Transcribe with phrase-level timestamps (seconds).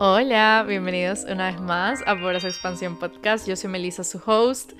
[0.00, 3.46] Hola, bienvenidos una vez más a Pobreza Expansión Podcast.
[3.46, 4.72] Yo soy Melissa, su host,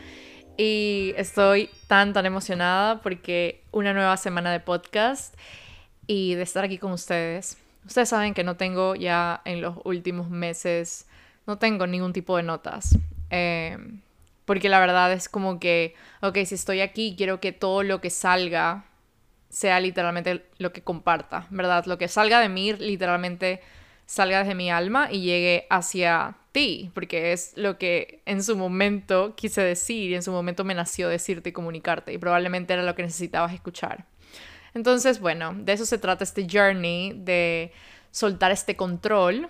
[0.57, 5.33] y estoy tan, tan emocionada porque una nueva semana de podcast
[6.09, 7.59] y de estar aquí con ustedes.
[7.87, 11.07] Ustedes saben que no tengo ya en los últimos meses,
[11.47, 12.99] no tengo ningún tipo de notas.
[13.31, 13.79] Eh,
[14.45, 18.11] porque la verdad es como que, ok, si estoy aquí, quiero que todo lo que
[18.11, 18.85] salga
[19.49, 21.85] sea literalmente lo que comparta, ¿verdad?
[21.87, 23.61] Lo que salga de mí literalmente
[24.07, 29.35] salga desde mi alma y llegue hacia ti, porque es lo que en su momento
[29.35, 32.95] quise decir y en su momento me nació decirte y comunicarte y probablemente era lo
[32.95, 34.07] que necesitabas escuchar.
[34.75, 37.73] Entonces, bueno, de eso se trata este journey, de
[38.11, 39.49] soltar este control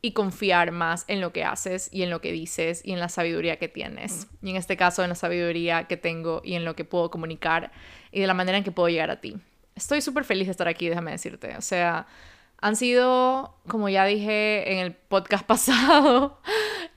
[0.00, 3.08] y confiar más en lo que haces y en lo que dices y en la
[3.08, 4.26] sabiduría que tienes.
[4.42, 7.70] Y en este caso, en la sabiduría que tengo y en lo que puedo comunicar
[8.10, 9.36] y de la manera en que puedo llegar a ti.
[9.76, 11.56] Estoy súper feliz de estar aquí, déjame decirte.
[11.56, 12.06] O sea,
[12.62, 16.40] han sido, como ya dije en el podcast pasado,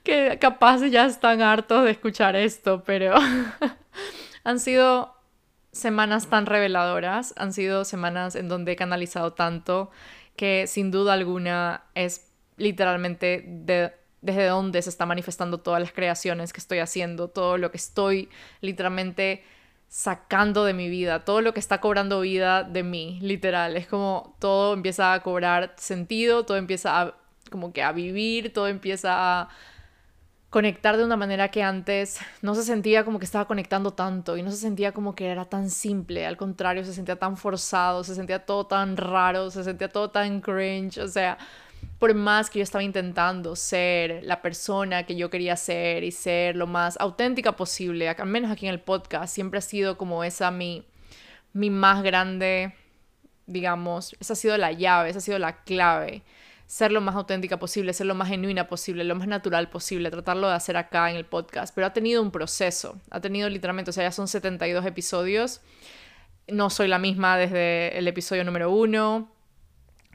[0.04, 3.14] que capaz ya están hartos de escuchar esto, pero
[4.44, 5.14] han sido
[5.72, 9.90] semanas tan reveladoras, han sido semanas en donde he canalizado tanto
[10.36, 16.60] que sin duda alguna es literalmente desde donde se está manifestando todas las creaciones que
[16.60, 18.28] estoy haciendo, todo lo que estoy
[18.60, 19.44] literalmente
[19.88, 23.76] sacando de mi vida, todo lo que está cobrando vida de mí, literal.
[23.76, 27.14] Es como todo empieza a cobrar sentido, todo empieza a
[27.50, 29.48] como que a vivir, todo empieza a
[30.50, 34.42] conectar de una manera que antes no se sentía como que estaba conectando tanto y
[34.42, 38.14] no se sentía como que era tan simple, al contrario, se sentía tan forzado, se
[38.14, 41.36] sentía todo tan raro, se sentía todo tan cringe, o sea,
[41.98, 46.56] por más que yo estaba intentando ser la persona que yo quería ser y ser
[46.56, 50.50] lo más auténtica posible, al menos aquí en el podcast, siempre ha sido como esa
[50.50, 50.84] mi,
[51.52, 52.74] mi más grande,
[53.46, 56.22] digamos, esa ha sido la llave, esa ha sido la clave.
[56.66, 60.48] Ser lo más auténtica posible, ser lo más genuina posible, lo más natural posible, tratarlo
[60.48, 61.72] de hacer acá en el podcast.
[61.72, 65.60] Pero ha tenido un proceso, ha tenido literalmente, o sea, ya son 72 episodios.
[66.48, 69.30] No soy la misma desde el episodio número uno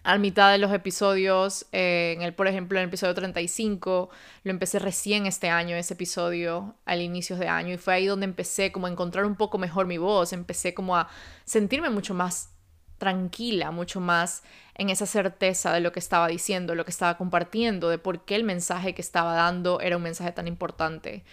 [0.03, 4.09] a mitad de los episodios, eh, en el, por ejemplo, en el episodio 35,
[4.43, 8.25] lo empecé recién este año, ese episodio, al inicio de año, y fue ahí donde
[8.25, 11.07] empecé como a encontrar un poco mejor mi voz, empecé como a
[11.45, 12.49] sentirme mucho más
[12.97, 14.43] tranquila, mucho más
[14.75, 18.35] en esa certeza de lo que estaba diciendo, lo que estaba compartiendo, de por qué
[18.35, 21.23] el mensaje que estaba dando era un mensaje tan importante.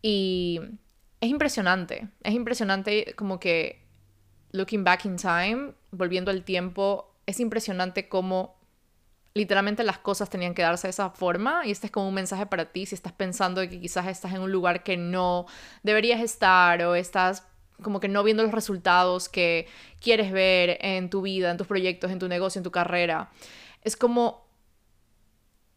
[0.00, 0.60] Y
[1.20, 3.82] es impresionante, es impresionante como que,
[4.52, 8.56] looking back in time, volviendo al tiempo, es impresionante cómo
[9.34, 12.46] literalmente las cosas tenían que darse de esa forma y este es como un mensaje
[12.46, 15.46] para ti si estás pensando que quizás estás en un lugar que no
[15.82, 17.42] deberías estar o estás
[17.82, 19.66] como que no viendo los resultados que
[20.00, 23.30] quieres ver en tu vida, en tus proyectos, en tu negocio, en tu carrera.
[23.82, 24.46] Es como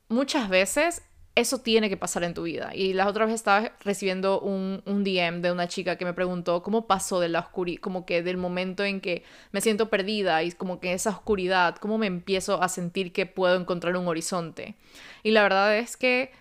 [0.08, 1.02] muchas veces
[1.40, 2.72] eso tiene que pasar en tu vida.
[2.74, 6.62] Y la otra vez estaba recibiendo un, un DM de una chica que me preguntó
[6.62, 10.52] cómo pasó de la oscuridad, como que del momento en que me siento perdida y
[10.52, 14.76] como que esa oscuridad, cómo me empiezo a sentir que puedo encontrar un horizonte.
[15.24, 16.32] Y la verdad es que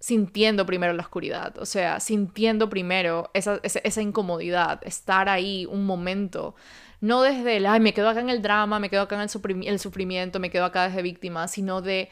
[0.00, 6.54] sintiendo primero la oscuridad, o sea, sintiendo primero esa, esa, incomodidad, estar ahí un momento,
[7.00, 9.66] no desde el, ay, me quedo acá en el drama, me quedo acá en el,
[9.66, 12.10] el sufrimiento, me quedo acá desde víctima, sino de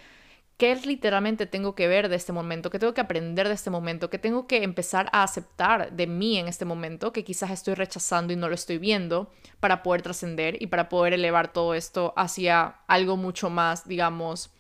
[0.57, 2.71] ¿Qué literalmente tengo que ver de este momento?
[2.71, 4.09] ¿Qué tengo que aprender de este momento?
[4.09, 8.33] ¿Qué tengo que empezar a aceptar de mí en este momento que quizás estoy rechazando
[8.33, 9.31] y no lo estoy viendo
[9.61, 14.51] para poder trascender y para poder elevar todo esto hacia algo mucho más, digamos,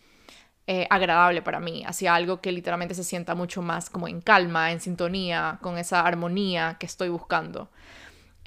[0.67, 4.73] eh, agradable para mí, hacia algo que literalmente se sienta mucho más como en calma,
[4.73, 7.71] en sintonía, con esa armonía que estoy buscando.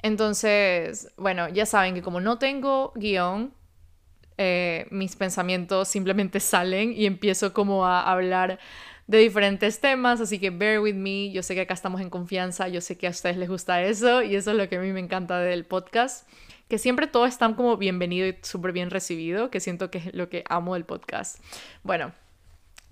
[0.02, 3.52] Entonces, bueno, ya saben que como no tengo guion,
[4.42, 8.58] eh, mis pensamientos simplemente salen y empiezo como a hablar
[9.06, 12.66] de diferentes temas, así que bear with me, yo sé que acá estamos en confianza,
[12.68, 14.92] yo sé que a ustedes les gusta eso y eso es lo que a mí
[14.92, 16.26] me encanta del podcast,
[16.68, 20.30] que siempre todo está como bienvenido y súper bien recibido, que siento que es lo
[20.30, 21.38] que amo del podcast.
[21.82, 22.12] Bueno,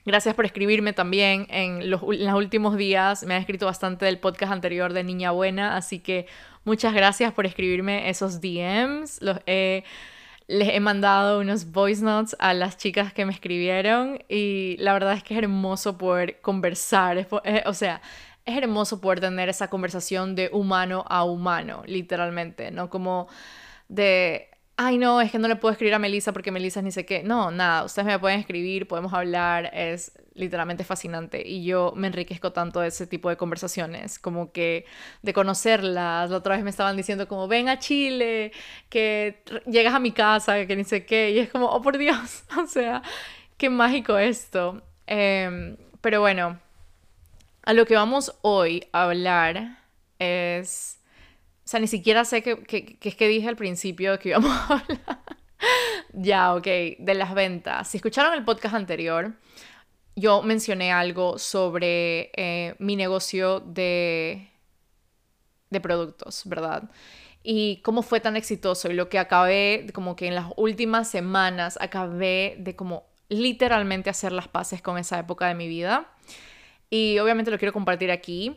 [0.04, 1.46] Gracias por escribirme también.
[1.50, 5.32] En los, en los, últimos días me han escrito bastante del podcast anterior de Niña
[5.32, 6.26] Buena, así que
[6.64, 9.20] muchas gracias por escribirme esos DMs.
[9.20, 9.84] Los he
[10.48, 15.12] les he mandado unos voice notes a las chicas que me escribieron y la verdad
[15.12, 17.28] es que es hermoso poder conversar,
[17.66, 18.00] o sea,
[18.46, 22.88] es hermoso poder tener esa conversación de humano a humano, literalmente, ¿no?
[22.88, 23.28] Como
[23.88, 27.04] de ay no, es que no le puedo escribir a Melissa porque Melissa ni sé
[27.04, 27.24] qué.
[27.24, 32.52] No, nada, ustedes me pueden escribir, podemos hablar, es literalmente fascinante y yo me enriquezco
[32.52, 34.86] tanto de ese tipo de conversaciones, como que
[35.22, 36.30] de conocerlas.
[36.30, 38.52] La otra vez me estaban diciendo como, ven a Chile,
[38.88, 42.44] que llegas a mi casa, que ni sé qué, y es como, oh por Dios,
[42.56, 43.02] o sea,
[43.56, 44.80] qué mágico esto.
[45.08, 46.60] Em, pero bueno,
[47.64, 49.78] a lo que vamos hoy a hablar
[50.20, 50.97] es...
[51.68, 55.20] O sea, ni siquiera sé qué es que dije al principio que íbamos a hablar.
[56.14, 57.88] ya, ok, de las ventas.
[57.88, 59.34] Si escucharon el podcast anterior,
[60.16, 64.48] yo mencioné algo sobre eh, mi negocio de,
[65.68, 66.90] de productos, ¿verdad?
[67.42, 71.76] Y cómo fue tan exitoso y lo que acabé, como que en las últimas semanas
[71.82, 76.08] acabé de como literalmente hacer las paces con esa época de mi vida.
[76.88, 78.56] Y obviamente lo quiero compartir aquí.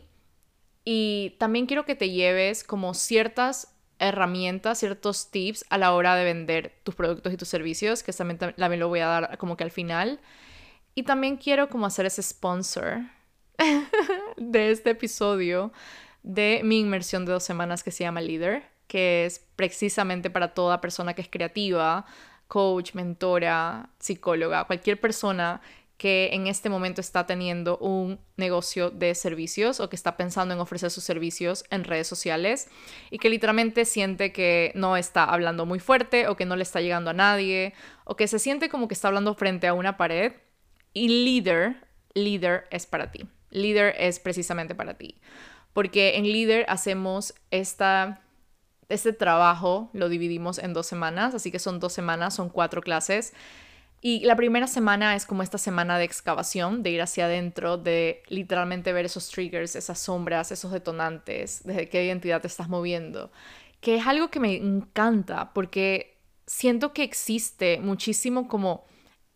[0.84, 6.24] Y también quiero que te lleves como ciertas herramientas, ciertos tips a la hora de
[6.24, 9.64] vender tus productos y tus servicios, que también, también lo voy a dar como que
[9.64, 10.20] al final.
[10.94, 13.02] Y también quiero como hacer ese sponsor
[14.36, 15.72] de este episodio
[16.22, 20.80] de mi inmersión de dos semanas que se llama Leader, que es precisamente para toda
[20.80, 22.04] persona que es creativa,
[22.48, 25.62] coach, mentora, psicóloga, cualquier persona
[26.02, 30.58] que en este momento está teniendo un negocio de servicios o que está pensando en
[30.58, 32.68] ofrecer sus servicios en redes sociales
[33.12, 36.80] y que literalmente siente que no está hablando muy fuerte o que no le está
[36.80, 37.72] llegando a nadie
[38.02, 40.32] o que se siente como que está hablando frente a una pared
[40.92, 41.76] y Leader,
[42.14, 43.28] Leader es para ti.
[43.50, 45.20] Leader es precisamente para ti.
[45.72, 48.22] Porque en Leader hacemos esta,
[48.88, 53.34] este trabajo, lo dividimos en dos semanas, así que son dos semanas, son cuatro clases.
[54.04, 58.24] Y la primera semana es como esta semana de excavación, de ir hacia adentro, de
[58.26, 63.30] literalmente ver esos triggers, esas sombras, esos detonantes, desde qué identidad te estás moviendo.
[63.80, 66.18] Que es algo que me encanta porque
[66.48, 68.84] siento que existe muchísimo como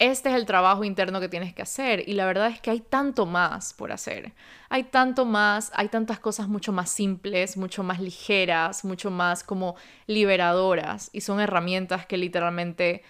[0.00, 2.80] este es el trabajo interno que tienes que hacer y la verdad es que hay
[2.80, 4.34] tanto más por hacer.
[4.68, 9.76] Hay tanto más, hay tantas cosas mucho más simples, mucho más ligeras, mucho más como
[10.08, 13.04] liberadoras y son herramientas que literalmente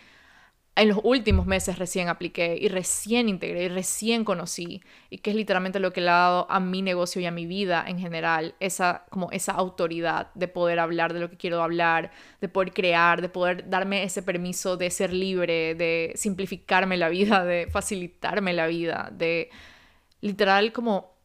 [0.76, 5.37] en los últimos meses recién apliqué y recién integré y recién conocí y que es
[5.37, 8.55] literalmente lo que le ha dado a mi negocio y a mi vida en general,
[8.61, 12.11] esa como esa autoridad de poder hablar de lo que quiero hablar,
[12.43, 17.43] de poder crear, de poder darme ese permiso de ser libre, de simplificarme la vida,
[17.44, 19.49] de facilitarme la vida, de
[20.20, 21.16] literal como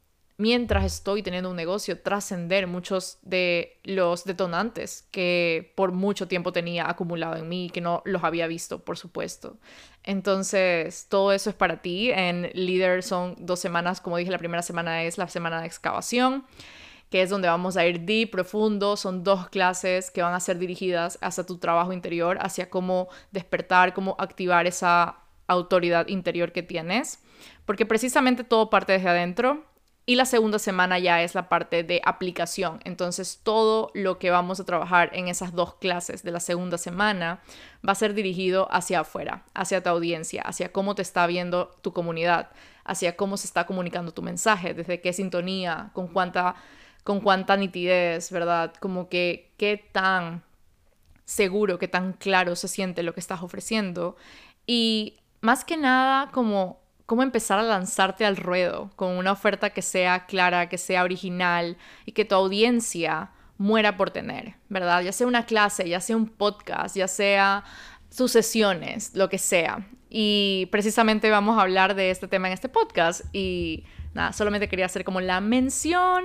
[0.41, 6.89] mientras estoy teniendo un negocio, trascender muchos de los detonantes que por mucho tiempo tenía
[6.89, 9.57] acumulado en mí y que no los había visto, por supuesto.
[10.03, 12.09] Entonces, todo eso es para ti.
[12.09, 16.43] En Leader son dos semanas, como dije, la primera semana es la semana de excavación
[17.11, 18.95] que es donde vamos a ir deep, profundo.
[18.95, 23.93] Son dos clases que van a ser dirigidas hacia tu trabajo interior, hacia cómo despertar,
[23.93, 27.19] cómo activar esa autoridad interior que tienes,
[27.65, 29.65] porque precisamente todo parte desde adentro
[30.05, 32.79] y la segunda semana ya es la parte de aplicación.
[32.85, 37.41] Entonces todo lo que vamos a trabajar en esas dos clases de la segunda semana
[37.87, 41.93] va a ser dirigido hacia afuera, hacia tu audiencia, hacia cómo te está viendo tu
[41.93, 42.49] comunidad,
[42.83, 46.55] hacia cómo se está comunicando tu mensaje, desde qué sintonía, con cuánta,
[47.03, 48.73] con cuánta nitidez, ¿verdad?
[48.79, 50.43] Como que qué tan
[51.25, 54.17] seguro, qué tan claro se siente lo que estás ofreciendo.
[54.65, 56.80] Y más que nada como
[57.11, 61.75] cómo empezar a lanzarte al ruedo con una oferta que sea clara, que sea original
[62.05, 65.01] y que tu audiencia muera por tener, ¿verdad?
[65.01, 67.65] Ya sea una clase, ya sea un podcast, ya sea
[68.09, 69.85] sus sesiones, lo que sea.
[70.09, 74.85] Y precisamente vamos a hablar de este tema en este podcast y nada, solamente quería
[74.85, 76.23] hacer como la mención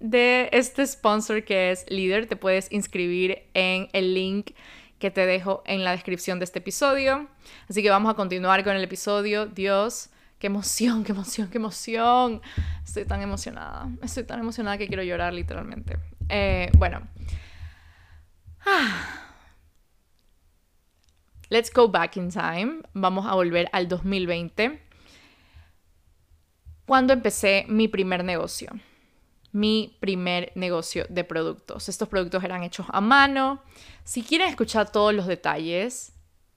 [0.00, 2.26] de este sponsor que es Leader.
[2.26, 4.50] Te puedes inscribir en el link
[4.98, 7.26] que te dejo en la descripción de este episodio.
[7.70, 9.46] Así que vamos a continuar con el episodio.
[9.46, 12.42] Dios, Qué emoción, qué emoción, qué emoción.
[12.84, 13.88] Estoy tan emocionada.
[14.02, 15.98] Estoy tan emocionada que quiero llorar literalmente.
[16.28, 17.00] Eh, bueno.
[21.48, 22.82] Let's go back in time.
[22.92, 24.82] Vamos a volver al 2020.
[26.84, 28.70] Cuando empecé mi primer negocio.
[29.52, 31.88] Mi primer negocio de productos.
[31.88, 33.62] Estos productos eran hechos a mano.
[34.04, 36.12] Si quieren escuchar todos los detalles,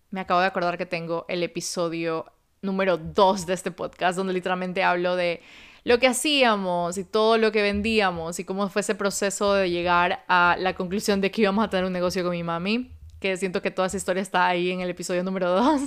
[0.10, 2.26] me acabo de acordar que tengo el episodio
[2.62, 5.42] número 2 de este podcast, donde literalmente hablo de
[5.84, 10.24] lo que hacíamos y todo lo que vendíamos y cómo fue ese proceso de llegar
[10.28, 13.62] a la conclusión de que íbamos a tener un negocio con mi mami, que siento
[13.62, 15.82] que toda esa historia está ahí en el episodio número 2.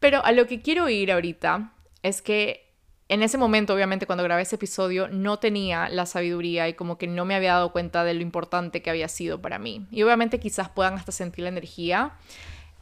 [0.00, 2.68] Pero a lo que quiero ir ahorita es que
[3.08, 7.06] en ese momento, obviamente, cuando grabé ese episodio, no tenía la sabiduría y como que
[7.06, 9.86] no me había dado cuenta de lo importante que había sido para mí.
[9.90, 12.12] Y obviamente quizás puedan hasta sentir la energía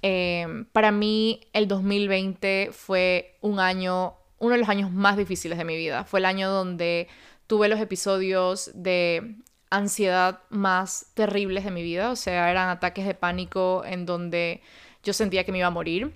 [0.03, 5.65] Em, para mí el 2020 fue un año, uno de los años más difíciles de
[5.65, 6.05] mi vida.
[6.05, 7.09] Fue el año donde
[7.47, 9.37] tuve los episodios de
[9.71, 12.11] ansiedad más terribles de mi vida.
[12.11, 14.63] O sea, eran ataques de pánico en donde
[15.03, 16.15] yo sentía que me iba a morir.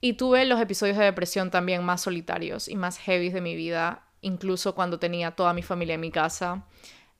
[0.00, 4.04] Y tuve los episodios de depresión también más solitarios y más heavy de mi vida,
[4.20, 6.66] incluso cuando tenía toda mi familia en mi casa,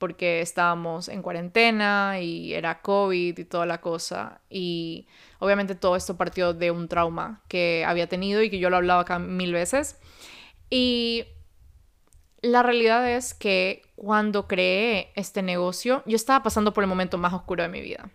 [0.02, 4.40] porque estábamos en cuarentena y era COVID y toda la cosa.
[4.50, 5.06] Y
[5.38, 9.02] obviamente todo esto partió de un trauma que había tenido y que yo lo hablaba
[9.02, 10.00] acá mil veces.
[10.70, 11.26] Y
[12.40, 17.32] la realidad es que cuando creé este negocio, yo estaba pasando por el momento más
[17.32, 18.10] oscuro de mi vida.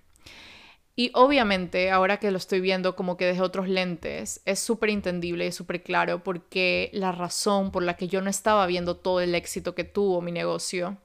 [0.93, 5.47] Y obviamente, ahora que lo estoy viendo como que desde otros lentes, es súper entendible
[5.47, 9.35] y súper claro porque la razón por la que yo no estaba viendo todo el
[9.35, 10.97] éxito que tuvo mi negocio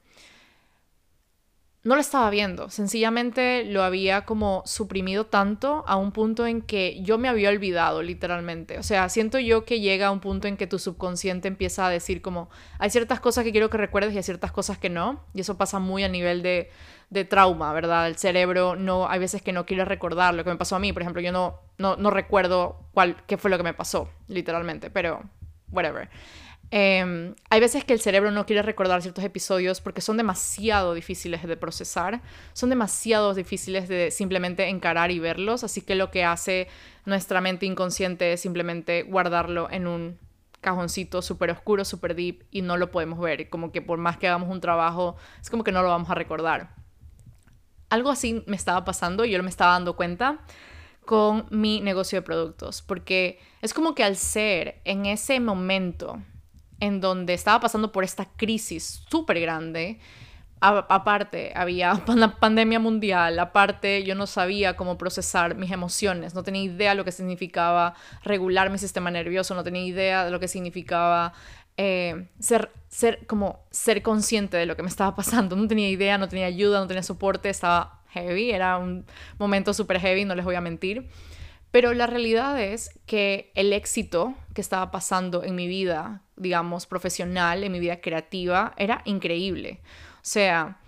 [1.85, 7.03] no lo estaba viendo, sencillamente lo había como suprimido tanto a un punto en que
[7.03, 8.79] yo me había olvidado literalmente.
[8.79, 11.91] O sea, siento yo que llega a un punto en que tu subconsciente empieza a
[11.91, 12.49] decir como,
[12.79, 15.25] hay ciertas cosas que quiero que recuerdes y hay ciertas cosas que no.
[15.35, 16.71] Y eso pasa muy a nivel de,
[17.11, 18.07] de trauma, ¿verdad?
[18.07, 20.93] El cerebro no, hay veces que no quiere recordar lo que me pasó a mí.
[20.93, 24.89] Por ejemplo, yo no, no, no recuerdo cuál, qué fue lo que me pasó, literalmente,
[24.89, 25.23] pero
[25.73, 26.09] whatever.
[26.75, 31.47] Em, hay veces que el cerebro no quiere recordar ciertos episodios porque son demasiado difíciles
[31.47, 32.23] de procesar,
[32.55, 36.69] son demasiado difíciles de simplemente encarar y verlos, así que lo que hace
[37.05, 40.19] nuestra mente inconsciente es simplemente guardarlo en un
[40.63, 44.29] cajoncito súper oscuro, súper deep y no lo podemos ver, como que por más que
[44.29, 46.75] hagamos un trabajo, es como que no lo vamos a recordar.
[47.91, 50.41] Algo así me estaba pasando y yo me estaba dando cuenta
[51.05, 56.23] con mi negocio de productos, porque es como que al ser en ese momento
[56.83, 60.01] en donde estaba pasando por esta crisis súper grande.
[60.61, 66.65] aparte, había una pandemia mundial, aparte yo no sabía cómo procesar mis emociones, no tenía
[66.65, 70.49] idea de lo que significaba regular mi sistema nervioso, no tenía idea de lo que
[70.49, 71.35] significaba
[71.77, 76.19] eh, ser, ser, como ser consciente de lo que me estaba pasando, no tenía idea,
[76.19, 79.07] no tenía ayuda, no tenía soporte, estaba heavy, era un
[79.39, 81.09] momento súper heavy, no les voy a mentir.
[81.73, 87.65] Pero la realidad es que el éxito que estaba pasando en mi vida, digamos, profesional,
[87.65, 89.81] en mi vida creativa, era increíble.
[90.17, 90.79] O sea,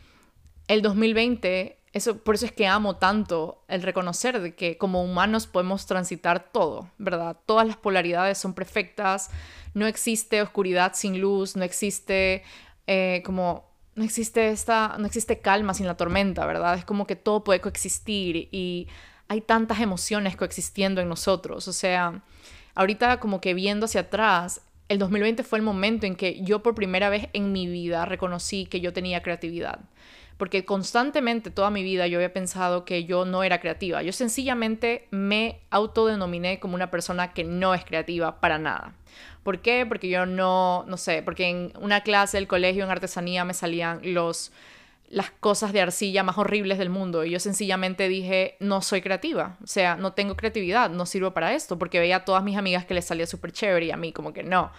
[0.69, 5.47] el 2020, eso, por eso es que amo tanto el reconocer de que como humanos
[5.47, 7.39] podemos transitar todo, ¿verdad?
[7.47, 9.31] Todas las polaridades son perfectas,
[9.73, 12.43] no existe oscuridad sin luz, no existe
[12.87, 16.75] eh, como no existe esta, no existe calma sin la tormenta, ¿verdad?
[16.75, 18.89] Es como que todo puede coexistir y
[19.29, 21.69] hay tantas emociones coexistiendo en nosotros.
[21.69, 22.23] O sea,
[22.75, 26.75] ahorita como que viendo hacia atrás, el 2020 fue el momento en que yo por
[26.75, 29.81] primera vez en mi vida reconocí que yo tenía creatividad.
[30.37, 34.03] Porque constantemente toda mi vida yo había pensado que yo no era creativa.
[34.03, 38.95] Yo sencillamente me autodenominé como una persona que no es creativa para nada.
[39.45, 39.87] ¿Por qué?
[39.87, 44.01] Porque yo no, no sé, porque en una clase del colegio en artesanía me salían
[44.03, 44.51] los
[45.15, 47.25] las cosas de arcilla más horribles del mundo.
[47.25, 49.57] Y yo sencillamente dije, no soy creativa.
[49.63, 52.85] O sea, no tengo creatividad, no sirvo para esto, porque veía a todas mis amigas
[52.85, 54.73] que les salía súper chévere y a mí como que no.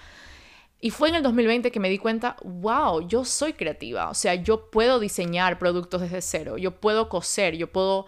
[0.81, 4.09] Y fue en el 2020 que me di cuenta, wow, yo soy creativa.
[4.09, 8.05] O sea, yo puedo diseñar productos desde cero, yo puedo coser, yo puedo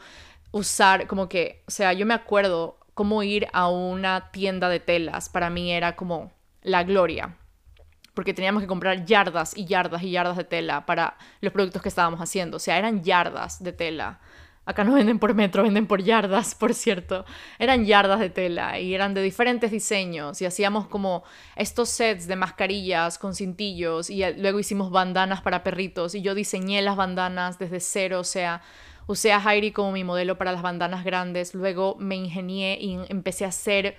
[0.52, 5.30] usar como que, o sea, yo me acuerdo cómo ir a una tienda de telas,
[5.30, 7.38] para mí era como la gloria
[8.18, 11.90] porque teníamos que comprar yardas y yardas y yardas de tela para los productos que
[11.90, 12.58] estábamos haciendo.
[12.58, 14.20] O sea, eran yardas de tela.
[14.66, 17.26] Acá no venden por metro, venden por yardas, por cierto.
[17.60, 22.36] Eran yardas de tela y eran de diferentes diseños y hacíamos como estos sets de
[22.36, 27.80] mascarillas con cintillos y luego hicimos bandanas para perritos y yo diseñé las bandanas desde
[27.80, 28.64] cero, o sea,
[29.06, 33.46] usé a Heidi como mi modelo para las bandanas grandes, luego me ingenié y empecé
[33.46, 33.96] a hacer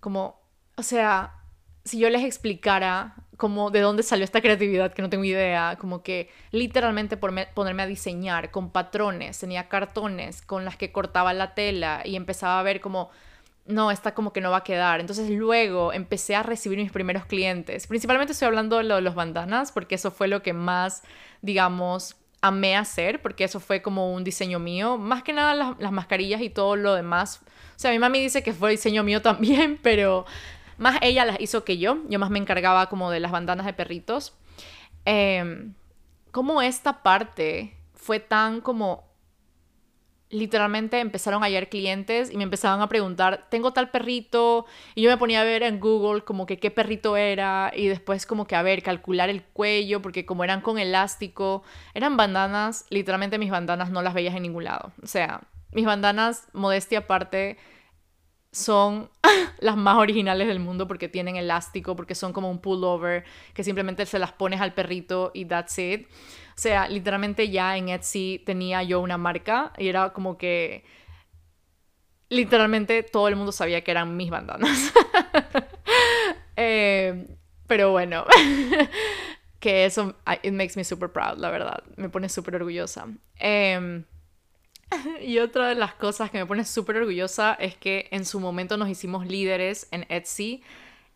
[0.00, 0.40] como,
[0.76, 1.36] o sea,
[1.84, 6.02] si yo les explicara como de dónde salió esta creatividad que no tengo idea, como
[6.02, 11.54] que literalmente por ponerme a diseñar con patrones, tenía cartones con las que cortaba la
[11.54, 13.08] tela y empezaba a ver como,
[13.64, 15.00] no, esta como que no va a quedar.
[15.00, 17.86] Entonces luego empecé a recibir mis primeros clientes.
[17.86, 21.02] Principalmente estoy hablando de, lo de los bandanas porque eso fue lo que más,
[21.40, 24.98] digamos, amé hacer, porque eso fue como un diseño mío.
[24.98, 27.40] Más que nada las, las mascarillas y todo lo demás.
[27.74, 30.26] O sea, mi mami dice que fue diseño mío también, pero
[30.80, 31.98] más ella las hizo que yo.
[32.08, 34.34] Yo más me encargaba como de las bandanas de perritos.
[35.04, 35.70] Eh,
[36.32, 39.10] como esta parte fue tan como
[40.30, 45.10] literalmente empezaron a hallar clientes y me empezaban a preguntar, tengo tal perrito, y yo
[45.10, 48.54] me ponía a ver en Google como que qué perrito era, y después como que
[48.54, 53.90] a ver, calcular el cuello, porque como eran con elástico, eran bandanas, literalmente mis bandanas
[53.90, 54.92] no las veías en ningún lado.
[55.02, 55.40] O sea,
[55.72, 57.58] mis bandanas, modestia aparte,
[58.52, 59.10] son
[59.60, 64.06] las más originales del mundo porque tienen elástico, porque son como un pullover que simplemente
[64.06, 66.06] se las pones al perrito y that's it.
[66.08, 70.84] O sea, literalmente ya en Etsy tenía yo una marca y era como que
[72.28, 74.92] literalmente todo el mundo sabía que eran mis bandanas.
[76.62, 77.26] Eh,
[77.66, 78.26] pero bueno,
[79.60, 81.82] que eso, it makes me super proud, la verdad.
[81.96, 83.06] Me pone súper orgullosa.
[83.36, 84.04] Em,
[85.20, 88.76] y otra de las cosas que me pone súper orgullosa es que en su momento
[88.76, 90.62] nos hicimos líderes en Etsy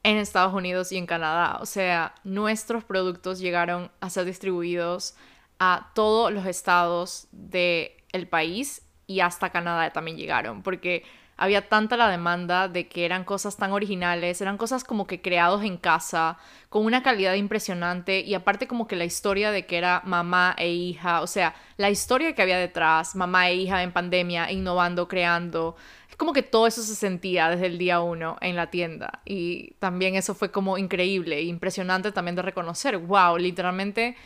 [0.04, 1.58] en Estados Unidos y en Canadá.
[1.60, 5.16] O sea, nuestros productos llegaron a ser distribuidos
[5.58, 11.04] a todos los estados del país y hasta Canadá también llegaron, porque
[11.36, 15.64] había tanta la demanda de que eran cosas tan originales, eran cosas como que creados
[15.64, 16.38] en casa,
[16.68, 20.70] con una calidad impresionante y aparte como que la historia de que era mamá e
[20.70, 25.76] hija, o sea, la historia que había detrás, mamá e hija en pandemia, innovando, creando,
[26.08, 29.20] es como que todo eso se sentía desde el día uno en la tienda.
[29.24, 34.16] Y también eso fue como increíble, impresionante también de reconocer, wow, literalmente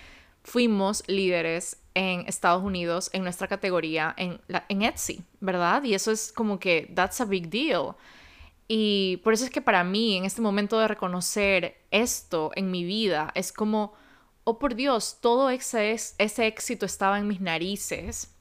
[0.42, 5.82] fuimos líderes en Estados Unidos en nuestra categoría en, en Etsy, ¿verdad?
[5.82, 7.94] Y eso es como que, that's a big deal.
[8.68, 12.84] Y por eso es que para mí, en este momento de reconocer esto en mi
[12.84, 13.94] vida, es como,
[14.44, 18.34] oh por Dios, todo ese, ese éxito estaba en mis narices.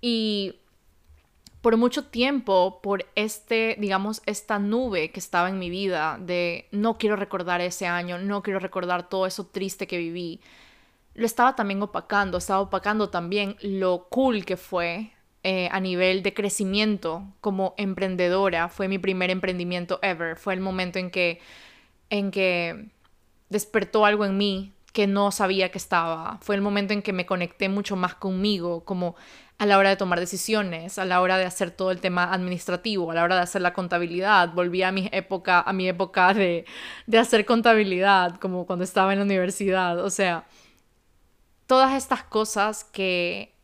[0.00, 0.56] Y
[1.62, 6.98] por mucho tiempo, por este, digamos, esta nube que estaba en mi vida de no
[6.98, 10.40] quiero recordar ese año, no quiero recordar todo eso triste que viví,
[11.14, 15.12] lo estaba también opacando, estaba opacando también lo cool que fue
[15.44, 18.68] eh, a nivel de crecimiento como emprendedora.
[18.68, 20.36] Fue mi primer emprendimiento ever.
[20.36, 21.40] Fue el momento en que,
[22.10, 22.90] en que
[23.48, 26.38] despertó algo en mí que no sabía que estaba.
[26.42, 29.16] Fue el momento en que me conecté mucho más conmigo, como
[29.58, 33.10] a la hora de tomar decisiones, a la hora de hacer todo el tema administrativo,
[33.10, 34.52] a la hora de hacer la contabilidad.
[34.54, 36.66] Volví a mi época, a mi época de,
[37.06, 39.98] de hacer contabilidad, como cuando estaba en la universidad.
[40.04, 40.46] O sea,
[41.72, 43.54] todas estas cosas que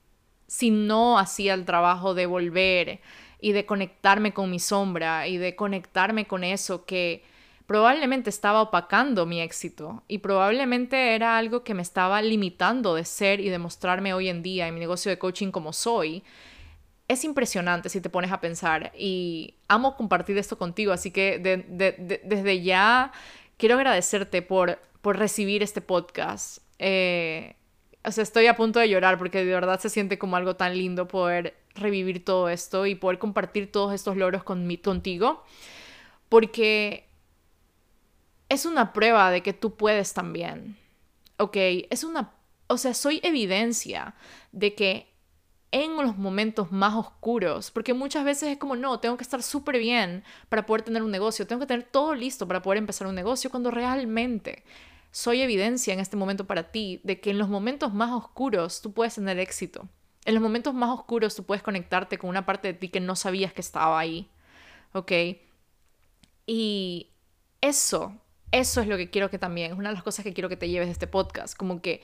[0.47, 3.01] si no hacía el trabajo de volver
[3.39, 7.23] y de conectarme con mi sombra y de conectarme con eso que
[7.67, 13.41] probablemente estaba opacando mi éxito y probablemente era algo que me estaba limitando de ser
[13.41, 16.25] y de mostrarme hoy en día en mi negocio de coaching como soy.
[17.09, 21.39] Es impresionante si te pones a pensar y amo compartir esto contigo, así que
[22.25, 23.13] desde ya
[23.59, 26.63] quiero agradecerte por, por recibir este podcast.
[26.79, 27.58] Eh,
[28.05, 30.77] o sea, estoy a punto de llorar porque de verdad se siente como algo tan
[30.77, 35.45] lindo poder revivir todo esto y poder compartir todos estos logros con mi, contigo.
[36.29, 37.09] Porque
[38.49, 40.77] es una prueba de que tú puedes también.
[41.39, 41.57] ¿Ok?
[41.91, 42.33] Es una...
[42.67, 44.15] O sea, soy evidencia
[44.53, 45.09] de que
[45.71, 49.79] en los momentos más oscuros, porque muchas veces es como, no, tengo que estar súper
[49.79, 53.15] bien para poder tener un negocio, tengo que tener todo listo para poder empezar un
[53.15, 54.65] negocio, cuando realmente
[55.19, 58.93] soy evidencia en este momento para ti de que en los momentos más oscuros tú
[58.93, 59.89] puedes tener éxito.
[60.25, 63.17] En los momentos más oscuros tú puedes conectarte con una parte de ti que no
[63.17, 64.31] sabías que estaba ahí.
[64.93, 65.11] ¿Ok?
[66.47, 67.11] Y
[67.61, 68.17] eso,
[68.53, 70.57] eso es lo que quiero que también, es una de las cosas que quiero que
[70.57, 72.01] te lleves de este podcast, como que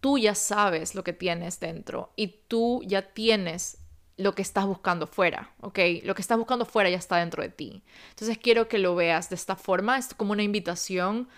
[0.00, 3.78] tú ya sabes lo que tienes dentro y tú ya tienes
[4.16, 5.78] lo que estás buscando fuera, ¿ok?
[6.04, 7.82] Lo que estás buscando fuera ya está dentro de ti.
[8.10, 11.28] Entonces quiero que lo veas de esta forma, es como una invitación.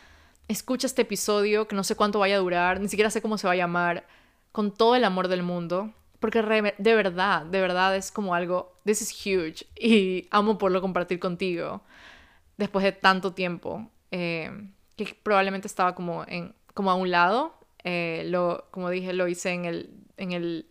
[0.47, 3.47] Escucha este episodio, que no sé cuánto vaya a durar, ni siquiera sé cómo se
[3.47, 4.07] va a llamar,
[4.53, 9.03] con todo el amor del mundo, porque de verdad, de verdad es como algo, this
[9.03, 11.83] is huge, y amo poderlo compartir contigo
[12.57, 14.51] después de tanto tiempo, eh,
[14.97, 19.51] que probablemente estaba como, en, como a un lado, eh, lo, como dije, lo hice
[19.51, 20.67] en el, en el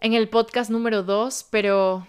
[0.00, 2.06] en el podcast número 2, pero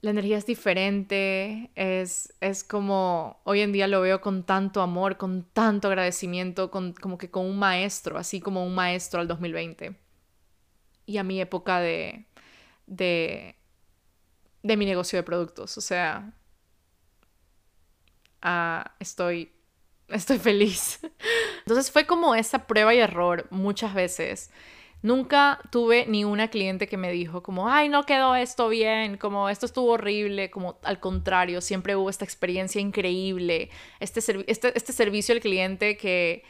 [0.00, 5.16] la energía es diferente, es, es como hoy en día lo veo con tanto amor,
[5.16, 9.96] con tanto agradecimiento, con, como que con un maestro, así como un maestro al 2020.
[11.06, 12.26] Y a mi época de,
[12.86, 13.56] de,
[14.62, 16.32] mi negocio de productos, o sea,
[18.42, 19.52] ah, estoy,
[20.08, 21.00] estoy feliz.
[21.60, 24.50] Entonces fue como esa prueba y error muchas veces
[25.02, 29.48] Nunca tuve ni una cliente que me dijo como, ay, no quedó esto bien, como
[29.48, 35.34] esto estuvo horrible, como al contrario, siempre hubo esta experiencia increíble, este, este, este servicio
[35.34, 36.42] al cliente que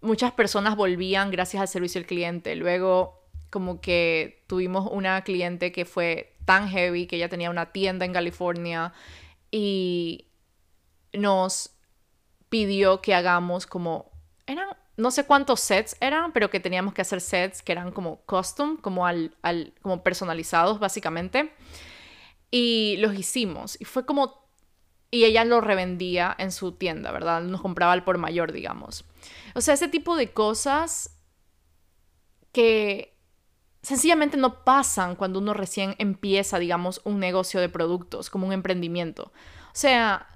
[0.00, 2.54] muchas personas volvían gracias al servicio al cliente.
[2.54, 8.04] Luego, como que tuvimos una cliente que fue tan heavy que ella tenía una tienda
[8.04, 8.92] en California
[9.50, 10.28] y
[11.12, 11.70] nos
[12.48, 14.10] pidió que hagamos como,
[14.46, 18.22] eran no sé cuántos sets eran, pero que teníamos que hacer sets que eran como
[18.22, 19.34] custom, como, al,
[19.82, 21.52] como personalizados básicamente.
[22.50, 23.80] Y los hicimos.
[23.80, 24.46] Y fue como...
[25.10, 27.42] Y ella lo revendía en su tienda, ¿verdad?
[27.42, 29.04] Nos compraba al por mayor, digamos.
[29.54, 31.18] O sea, ese tipo de cosas
[32.52, 33.16] que
[33.82, 39.32] sencillamente no pasan cuando uno recién empieza, digamos, un negocio de productos, como un emprendimiento.
[39.68, 40.26] O sea,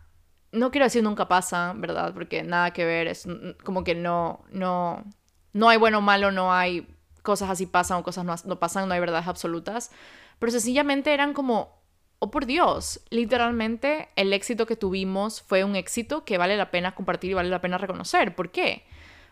[0.52, 2.12] no quiero decir nunca pasan, ¿verdad?
[2.12, 3.26] Porque nada que ver, es
[3.64, 5.04] como que no, no,
[5.52, 6.86] no hay bueno o malo, no hay
[7.22, 9.90] cosas así pasan o cosas no, no pasan, no hay verdades absolutas.
[10.38, 11.80] Pero sencillamente eran como,
[12.18, 16.94] oh por Dios, literalmente el éxito que tuvimos fue un éxito que vale la pena
[16.94, 18.34] compartir y vale la pena reconocer.
[18.34, 18.84] ¿Por qué?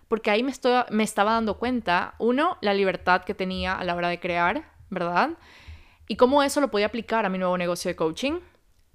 [0.08, 3.94] Porque ahí me, estoy, me estaba dando cuenta, uno, la libertad que tenía a la
[3.94, 5.30] hora de crear, ¿verdad?
[6.08, 8.40] Y cómo eso lo podía aplicar a mi nuevo negocio de coaching.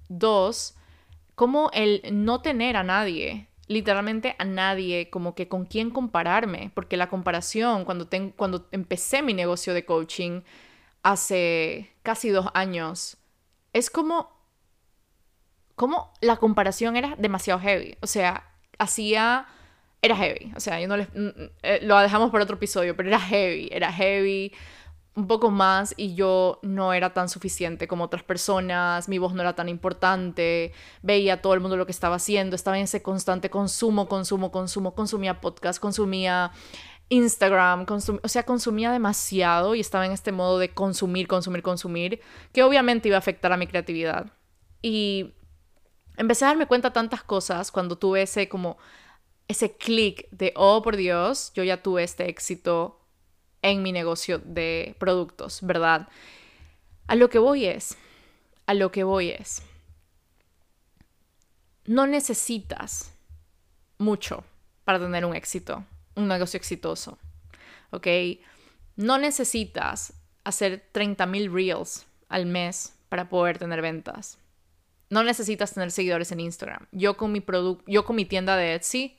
[0.08, 0.76] Dos,
[1.34, 6.96] cómo el no tener a nadie, literalmente a nadie, como que con quién compararme, porque
[6.96, 10.42] la comparación, cuando, cuando empecé mi negocio de coaching
[11.02, 13.16] hace casi dos años,
[13.72, 14.30] es como,
[15.74, 19.46] como la comparación era demasiado heavy, o sea, hacía
[20.04, 20.52] era heavy.
[20.54, 23.18] O sea, yo no les, mm, mm, eh, lo dejamos para otro episodio, pero era
[23.18, 24.52] heavy, era heavy
[25.16, 29.42] un poco más y yo no era tan suficiente como otras personas, mi voz no
[29.42, 30.72] era tan importante,
[31.02, 34.94] veía todo el mundo lo que estaba haciendo, estaba en ese constante consumo, consumo, consumo,
[34.94, 36.50] consumía podcast, consumía
[37.10, 37.86] Instagram,
[38.22, 42.20] o sea, consumía demasiado y estaba en este modo de consumir, consumir, consumir,
[42.52, 44.32] que obviamente iba a afectar a mi creatividad.
[44.82, 45.34] Y
[46.16, 48.78] empecé a darme cuenta tantas cosas cuando tuve ese como
[49.46, 53.03] ese clic de, oh, por Dios, yo ya tuve este éxito
[53.64, 56.06] en mi negocio de productos, ¿verdad?
[57.06, 57.96] A lo que voy es,
[58.66, 59.62] a lo que voy es,
[61.86, 63.10] no necesitas
[63.96, 64.44] mucho
[64.84, 65.82] para tener un éxito,
[66.14, 67.18] un negocio exitoso,
[67.90, 68.06] ¿ok?
[68.96, 70.12] No necesitas
[70.44, 74.36] hacer 30 mil reels al mes para poder tener ventas.
[75.08, 76.86] No necesitas tener seguidores en Instagram.
[76.92, 77.42] Yo con mi,
[77.86, 79.16] yo con mi tienda de Etsy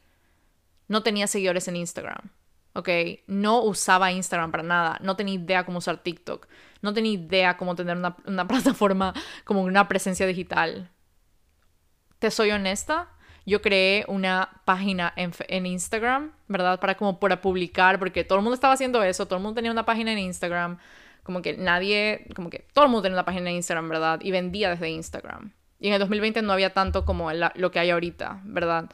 [0.88, 2.30] no tenía seguidores en Instagram.
[2.76, 2.90] ¿Ok?
[3.28, 6.48] No usaba Instagram para nada, no tenía idea cómo usar TikTok,
[6.82, 8.16] no tenía idea cómo tener una,
[8.48, 9.14] plataforma
[9.46, 10.92] como una presencia digital.
[12.20, 13.10] Te soy honesta,
[13.46, 16.80] yo creé una página en, Instagram, ¿verdad?
[16.80, 19.72] Para como para publicar, porque todo el mundo estaba haciendo eso, todo el mundo tenía
[19.72, 20.78] una página en Instagram,
[21.24, 24.20] como que nadie, como que todo el mundo tenía una página en Instagram, ¿verdad?
[24.22, 25.54] Y vendía desde Instagram.
[25.80, 28.90] Y en el 2020 no había tanto como lo que hay ahorita, ¿verdad?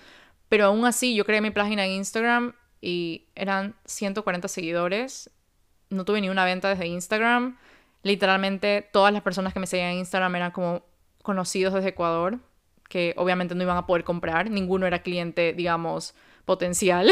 [0.50, 5.30] Pero aún así, yo creé mi página en Instagram y eran 140 seguidores.
[5.90, 7.58] No tuve ni una venta desde Instagram.
[8.04, 10.84] Literalmente todas las personas que me seguían en Instagram eran como
[11.22, 12.40] conocidos desde Ecuador,
[12.90, 14.50] que obviamente no iban a poder comprar.
[14.50, 16.16] Ninguno era cliente, digamos,
[16.46, 17.10] potencial.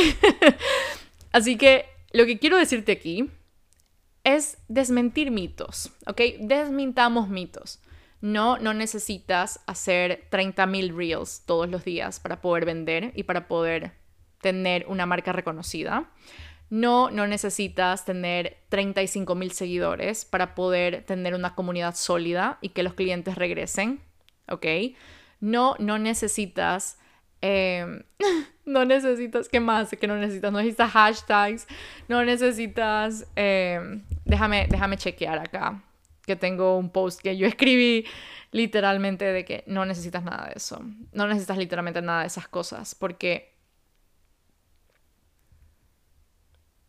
[1.32, 3.30] Así que lo que quiero decirte aquí
[4.24, 6.22] es desmentir mitos, ¿ok?
[6.40, 7.80] Desmintamos mitos.
[8.22, 13.94] No, no necesitas hacer 30.000 reels todos los días para poder vender y para poder
[14.42, 16.10] tener una marca reconocida.
[16.70, 22.84] No, no necesitas tener 35 mil seguidores para poder tener una comunidad sólida y que
[22.84, 24.00] los clientes regresen,
[24.48, 24.66] ¿ok?
[25.40, 27.00] No, no necesitas,
[27.42, 28.04] em,
[28.66, 29.90] no necesitas, ¿qué más?
[29.90, 31.68] Que no necesitas, no necesitas hashtags,
[32.08, 35.82] no necesitas, em, déjame, déjame chequear acá
[36.30, 38.06] que tengo un post que yo escribí
[38.52, 40.80] literalmente de que no necesitas nada de eso.
[41.12, 43.49] No necesitas literalmente nada de esas cosas porque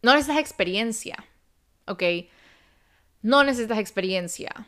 [0.03, 1.17] no necesitas experiencia,
[1.87, 2.03] ¿ok?
[3.23, 4.67] No necesitas experiencia.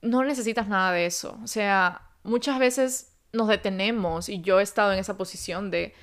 [0.00, 1.38] No necesitas nada de eso.
[1.44, 5.94] O sea, muchas veces nos detenemos y yo he estado en esa posición de,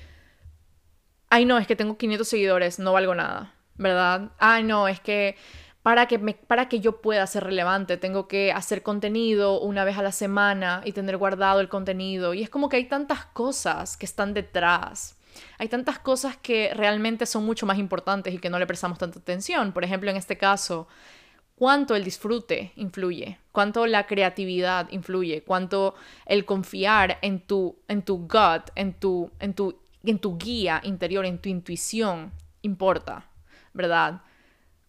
[1.28, 4.32] ay no, es que tengo 500 seguidores, no valgo nada, ¿verdad?
[4.38, 5.36] Ay no, es que
[5.82, 10.02] para que, para que yo pueda ser relevante, tengo que hacer contenido una vez a
[10.02, 12.34] la semana y tener guardado el contenido.
[12.34, 15.16] Y es como que hay tantas cosas que están detrás.
[15.58, 19.18] Hay tantas cosas que realmente son mucho más importantes y que no le prestamos tanta
[19.18, 19.72] atención.
[19.72, 20.88] Por ejemplo, en este caso,
[21.54, 25.94] cuánto el disfrute influye, cuánto la creatividad influye, cuánto
[26.26, 31.24] el confiar en tu, en tu gut, en tu, en, tu, en tu guía interior,
[31.26, 33.26] en tu intuición importa,
[33.72, 34.22] ¿verdad?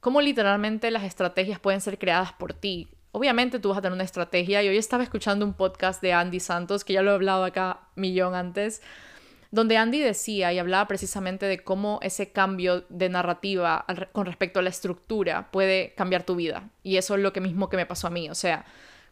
[0.02, 2.90] cómo literalmente las estrategias pueden ser creadas por ti.
[3.14, 6.40] Obviamente tú vas a tener una estrategia y hoy estaba escuchando un podcast de Andy
[6.40, 8.82] Santos, que ya lo he hablado acá millón antes,
[9.52, 14.64] donde Andy decía y hablaba precisamente de cómo ese cambio de narrativa con respecto a
[14.64, 16.70] la estructura puede cambiar tu vida.
[16.84, 18.66] Y eso es lo que mismo que me pasó a mí, o sea,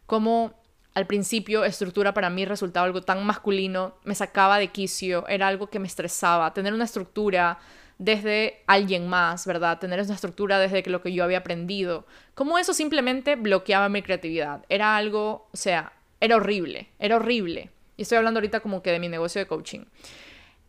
[0.06, 0.54] cómo
[0.94, 5.68] al principio estructura para mí resultaba algo tan masculino, me sacaba de quicio, era algo
[5.68, 7.58] que me estresaba, tener una estructura
[7.98, 9.78] desde alguien más, ¿verdad?
[9.78, 12.06] Tener esa estructura desde lo que yo había aprendido.
[12.34, 14.64] Como eso simplemente bloqueaba mi creatividad.
[14.70, 17.70] Era algo, o sea, era horrible, era horrible.
[17.98, 19.84] Y estoy hablando ahorita como que de mi negocio de coaching.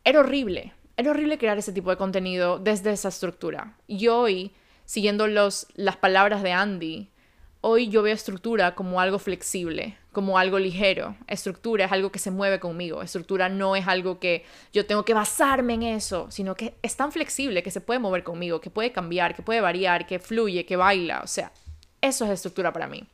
[0.04, 3.78] Era horrible, era horrible crear ese tipo de contenido desde esa estructura.
[3.88, 4.54] Y hoy
[4.92, 7.10] siguiendo los, las palabras de Andy,
[7.62, 11.16] hoy yo veo estructura como algo flexible, como algo ligero.
[11.28, 13.02] Estructura es algo que se mueve conmigo.
[13.02, 17.14] Estructura no es algo que yo tengo que basarme en eso, sino que es tan
[17.14, 20.76] flexible que se puede mover conmigo, que puede cambiar, que puede variar, que fluye, que
[20.76, 21.22] baila.
[21.24, 21.54] O sea,
[22.02, 23.06] eso es estructura para mí.